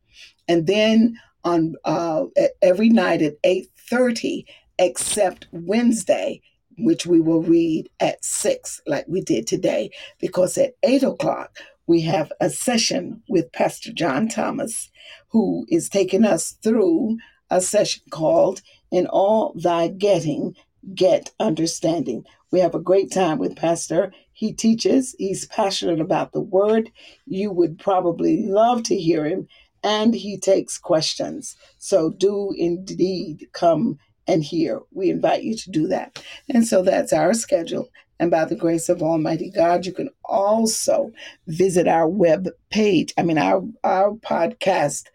And 0.48 0.68
then 0.68 1.18
on 1.44 1.76
uh, 1.86 2.26
every 2.62 2.90
night 2.90 3.22
at 3.22 3.42
8:30, 3.44 4.46
except 4.80 5.48
Wednesday, 5.52 6.42
which 6.78 7.06
we 7.06 7.20
will 7.20 7.42
read 7.42 7.90
at 8.00 8.24
six, 8.24 8.82
like 8.88 9.06
we 9.08 9.22
did 9.22 9.48
today, 9.48 9.92
because 10.20 10.58
at 10.58 10.74
eight 10.84 11.04
o'clock 11.04 11.58
we 11.88 12.02
have 12.02 12.32
a 12.40 12.50
session 12.50 13.22
with 13.28 13.52
Pastor 13.52 13.92
John 13.92 14.28
Thomas, 14.28 14.90
who 15.30 15.66
is 15.70 15.90
taking 15.90 16.24
us 16.26 16.52
through 16.64 17.18
a 17.50 17.62
session 17.62 18.04
called 18.10 18.62
In 18.92 19.06
All 19.08 19.54
Thy 19.56 19.88
Getting, 19.90 20.56
Get 20.96 21.32
Understanding. 21.40 22.24
We 22.52 22.60
have 22.60 22.76
a 22.76 22.80
great 22.80 23.12
time 23.12 23.38
with 23.38 23.56
Pastor. 23.56 24.14
He 24.32 24.54
teaches, 24.54 25.16
he's 25.18 25.48
passionate 25.48 26.00
about 26.00 26.32
the 26.32 26.42
word. 26.42 26.92
You 27.26 27.52
would 27.52 27.80
probably 27.80 28.46
love 28.46 28.84
to 28.84 28.96
hear 28.96 29.26
him, 29.26 29.48
and 29.84 30.14
he 30.14 30.40
takes 30.40 30.78
questions. 30.78 31.56
So 31.78 32.10
do 32.12 32.54
indeed 32.58 33.48
come 33.54 34.00
and 34.28 34.44
hear. 34.44 34.82
We 34.92 35.10
invite 35.10 35.44
you 35.44 35.56
to 35.58 35.72
do 35.72 35.88
that. 35.88 36.24
And 36.50 36.66
so 36.66 36.82
that's 36.82 37.14
our 37.14 37.34
schedule. 37.34 37.90
And 38.20 38.32
by 38.32 38.46
the 38.46 38.56
grace 38.56 38.90
of 38.90 39.02
Almighty 39.02 39.50
God, 39.50 39.86
you 39.86 39.92
can 39.92 40.10
also 40.24 41.12
visit 41.48 41.88
our 41.88 42.08
web 42.08 42.50
page. 42.70 43.14
I 43.18 43.24
mean, 43.24 43.38
our, 43.38 43.64
our 43.84 44.12
podcast 44.12 45.08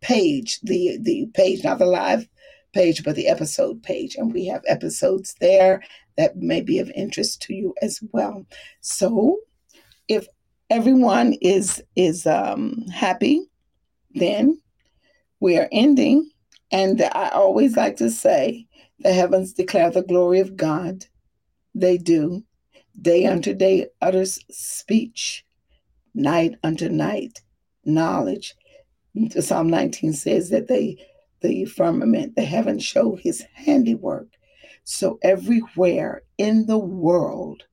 page, 0.00 0.60
the, 0.62 0.98
the 1.00 1.26
page, 1.34 1.64
not 1.64 1.78
the 1.78 1.86
live 1.86 2.28
page, 2.72 3.02
but 3.02 3.16
the 3.16 3.28
episode 3.28 3.82
page. 3.82 4.14
And 4.14 4.32
we 4.32 4.46
have 4.46 4.62
episodes 4.68 5.34
there 5.40 5.82
that 6.16 6.36
may 6.36 6.60
be 6.60 6.78
of 6.78 6.90
interest 6.90 7.42
to 7.42 7.54
you 7.54 7.74
as 7.82 8.00
well. 8.12 8.46
So 8.80 9.38
if 10.06 10.26
everyone 10.70 11.34
is 11.40 11.82
is 11.96 12.26
um, 12.26 12.84
happy, 12.92 13.42
then 14.14 14.60
we 15.40 15.56
are 15.56 15.68
ending. 15.72 16.30
And 16.70 17.00
I 17.00 17.30
always 17.30 17.76
like 17.76 17.96
to 17.96 18.10
say, 18.10 18.66
the 19.00 19.12
heavens 19.12 19.52
declare 19.52 19.90
the 19.90 20.02
glory 20.02 20.40
of 20.40 20.56
God. 20.56 21.06
They 21.74 21.98
do. 21.98 22.44
Day 23.00 23.26
unto 23.26 23.54
day 23.54 23.86
utters 24.02 24.40
speech, 24.50 25.44
night 26.14 26.56
unto 26.64 26.88
night 26.88 27.40
knowledge. 27.84 28.54
Psalm 29.40 29.68
19 29.68 30.12
says 30.12 30.50
that 30.50 30.68
they 30.68 30.96
the 31.40 31.64
firmament, 31.64 32.34
the 32.34 32.42
heavens 32.42 32.84
show 32.84 33.14
his 33.14 33.44
handiwork. 33.54 34.26
So 34.84 35.18
everywhere 35.22 36.22
in 36.36 36.66
the 36.66 36.78
world, 36.78 37.64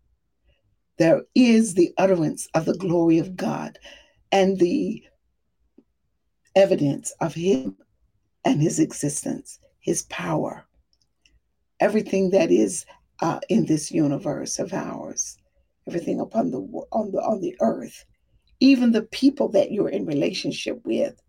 there 0.97 1.23
is 1.33 1.73
the 1.73 1.93
utterance 1.97 2.47
of 2.53 2.65
the 2.65 2.77
glory 2.77 3.17
of 3.17 3.35
God 3.35 3.79
and 4.31 4.59
the 4.59 5.03
evidence 6.55 7.13
of 7.19 7.33
him 7.33 7.75
and 8.45 8.61
his 8.61 8.79
existence, 8.79 9.59
his 9.79 10.03
power, 10.03 10.65
everything 11.79 12.29
that 12.29 12.51
is 12.51 12.85
uh, 13.21 13.39
in 13.49 13.65
this 13.65 13.91
universe 13.91 14.59
of 14.59 14.71
ours, 14.71 15.37
everything 15.87 16.19
upon 16.19 16.51
the 16.51 16.59
on 16.91 17.11
the 17.11 17.19
on 17.19 17.41
the 17.41 17.55
earth, 17.59 18.05
even 18.59 18.91
the 18.91 19.01
people 19.03 19.49
that 19.49 19.71
you're 19.71 19.89
in 19.89 20.05
relationship 20.05 20.79
with. 20.85 21.21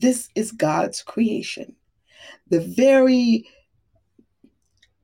This 0.00 0.28
is 0.34 0.52
God's 0.52 1.02
creation. 1.02 1.76
The 2.48 2.60
very 2.60 3.46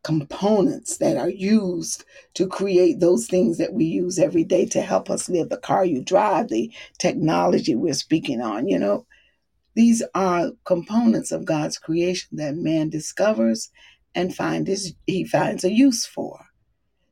components 0.02 0.98
that 0.98 1.16
are 1.16 1.28
used 1.28 2.04
to 2.34 2.46
create 2.46 3.00
those 3.00 3.26
things 3.26 3.58
that 3.58 3.72
we 3.72 3.84
use 3.84 4.18
every 4.18 4.44
day 4.44 4.64
to 4.64 4.80
help 4.80 5.10
us 5.10 5.28
live 5.28 5.48
the 5.48 5.58
car 5.58 5.84
you 5.84 6.02
drive, 6.02 6.48
the 6.48 6.72
technology 6.98 7.74
we're 7.74 7.92
speaking 7.92 8.40
on, 8.40 8.68
you 8.68 8.78
know. 8.78 9.06
These 9.78 10.02
are 10.12 10.50
components 10.64 11.30
of 11.30 11.44
God's 11.44 11.78
creation 11.78 12.38
that 12.38 12.56
man 12.56 12.90
discovers 12.90 13.70
and 14.12 14.34
find 14.34 14.66
his, 14.66 14.92
he 15.06 15.22
finds 15.22 15.62
a 15.62 15.72
use 15.72 16.04
for. 16.04 16.46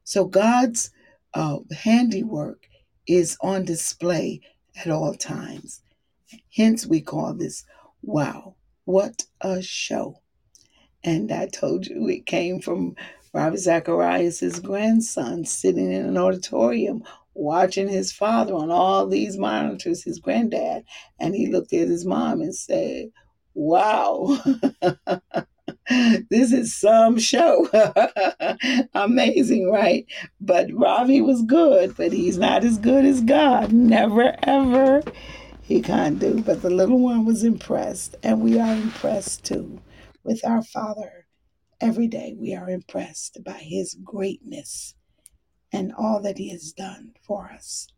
So 0.02 0.24
God's 0.24 0.90
uh, 1.32 1.58
handiwork 1.70 2.66
is 3.06 3.36
on 3.40 3.66
display 3.66 4.40
at 4.84 4.90
all 4.90 5.14
times. 5.14 5.80
Hence, 6.56 6.84
we 6.84 7.00
call 7.00 7.34
this 7.34 7.64
wow, 8.02 8.56
what 8.84 9.26
a 9.40 9.62
show. 9.62 10.20
And 11.04 11.30
I 11.30 11.46
told 11.46 11.86
you 11.86 12.08
it 12.08 12.26
came 12.26 12.60
from 12.60 12.96
Ravi 13.32 13.58
Zacharias' 13.58 14.58
grandson 14.58 15.44
sitting 15.44 15.92
in 15.92 16.04
an 16.04 16.18
auditorium 16.18 17.04
watching 17.36 17.88
his 17.88 18.12
father 18.12 18.54
on 18.54 18.70
all 18.70 19.06
these 19.06 19.36
monitors, 19.36 20.02
his 20.02 20.18
granddad. 20.18 20.84
And 21.20 21.34
he 21.34 21.46
looked 21.46 21.72
at 21.72 21.88
his 21.88 22.04
mom 22.04 22.40
and 22.40 22.54
said, 22.54 23.10
Wow. 23.54 24.38
this 26.30 26.52
is 26.52 26.74
some 26.74 27.18
show. 27.18 27.68
Amazing, 28.94 29.70
right? 29.70 30.06
But 30.40 30.68
Ravi 30.72 31.20
was 31.20 31.42
good, 31.42 31.96
but 31.96 32.12
he's 32.12 32.38
not 32.38 32.64
as 32.64 32.78
good 32.78 33.04
as 33.04 33.20
God. 33.22 33.72
Never, 33.72 34.36
ever 34.42 35.02
he 35.62 35.82
can't 35.82 36.18
do. 36.18 36.42
But 36.42 36.62
the 36.62 36.70
little 36.70 37.00
one 37.00 37.24
was 37.24 37.44
impressed, 37.44 38.16
and 38.22 38.40
we 38.40 38.58
are 38.58 38.74
impressed 38.74 39.44
too 39.44 39.80
with 40.24 40.44
our 40.44 40.62
Father. 40.62 41.26
Every 41.80 42.06
day 42.06 42.34
we 42.38 42.54
are 42.54 42.70
impressed 42.70 43.38
by 43.44 43.58
his 43.58 43.94
greatness 44.02 44.94
and 45.76 45.92
all 45.98 46.22
that 46.22 46.38
he 46.38 46.48
has 46.48 46.72
done 46.72 47.12
for 47.22 47.50
us. 47.52 47.88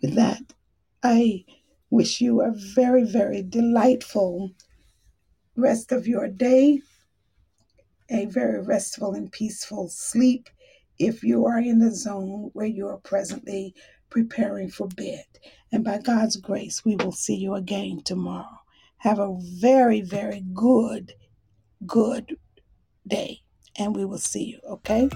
With 0.00 0.14
that, 0.14 0.54
I 1.02 1.44
wish 1.90 2.20
you 2.20 2.40
a 2.40 2.52
very, 2.54 3.02
very 3.02 3.42
delightful 3.42 4.52
rest 5.56 5.90
of 5.90 6.06
your 6.06 6.28
day, 6.28 6.80
a 8.08 8.26
very 8.26 8.62
restful 8.62 9.14
and 9.14 9.32
peaceful 9.32 9.88
sleep 9.88 10.48
if 11.00 11.24
you 11.24 11.46
are 11.46 11.58
in 11.58 11.80
the 11.80 11.92
zone 11.92 12.50
where 12.52 12.66
you 12.66 12.86
are 12.86 12.98
presently 12.98 13.74
preparing 14.08 14.70
for 14.70 14.86
bed. 14.86 15.26
And 15.72 15.82
by 15.82 15.98
God's 15.98 16.36
grace, 16.36 16.84
we 16.84 16.94
will 16.94 17.12
see 17.12 17.34
you 17.34 17.54
again 17.54 18.02
tomorrow. 18.04 18.60
Have 18.98 19.18
a 19.18 19.36
very, 19.60 20.00
very 20.00 20.44
good, 20.54 21.14
good 21.84 22.36
day. 23.04 23.40
And 23.76 23.96
we 23.96 24.04
will 24.04 24.18
see 24.18 24.44
you, 24.44 24.60
okay? 24.68 25.08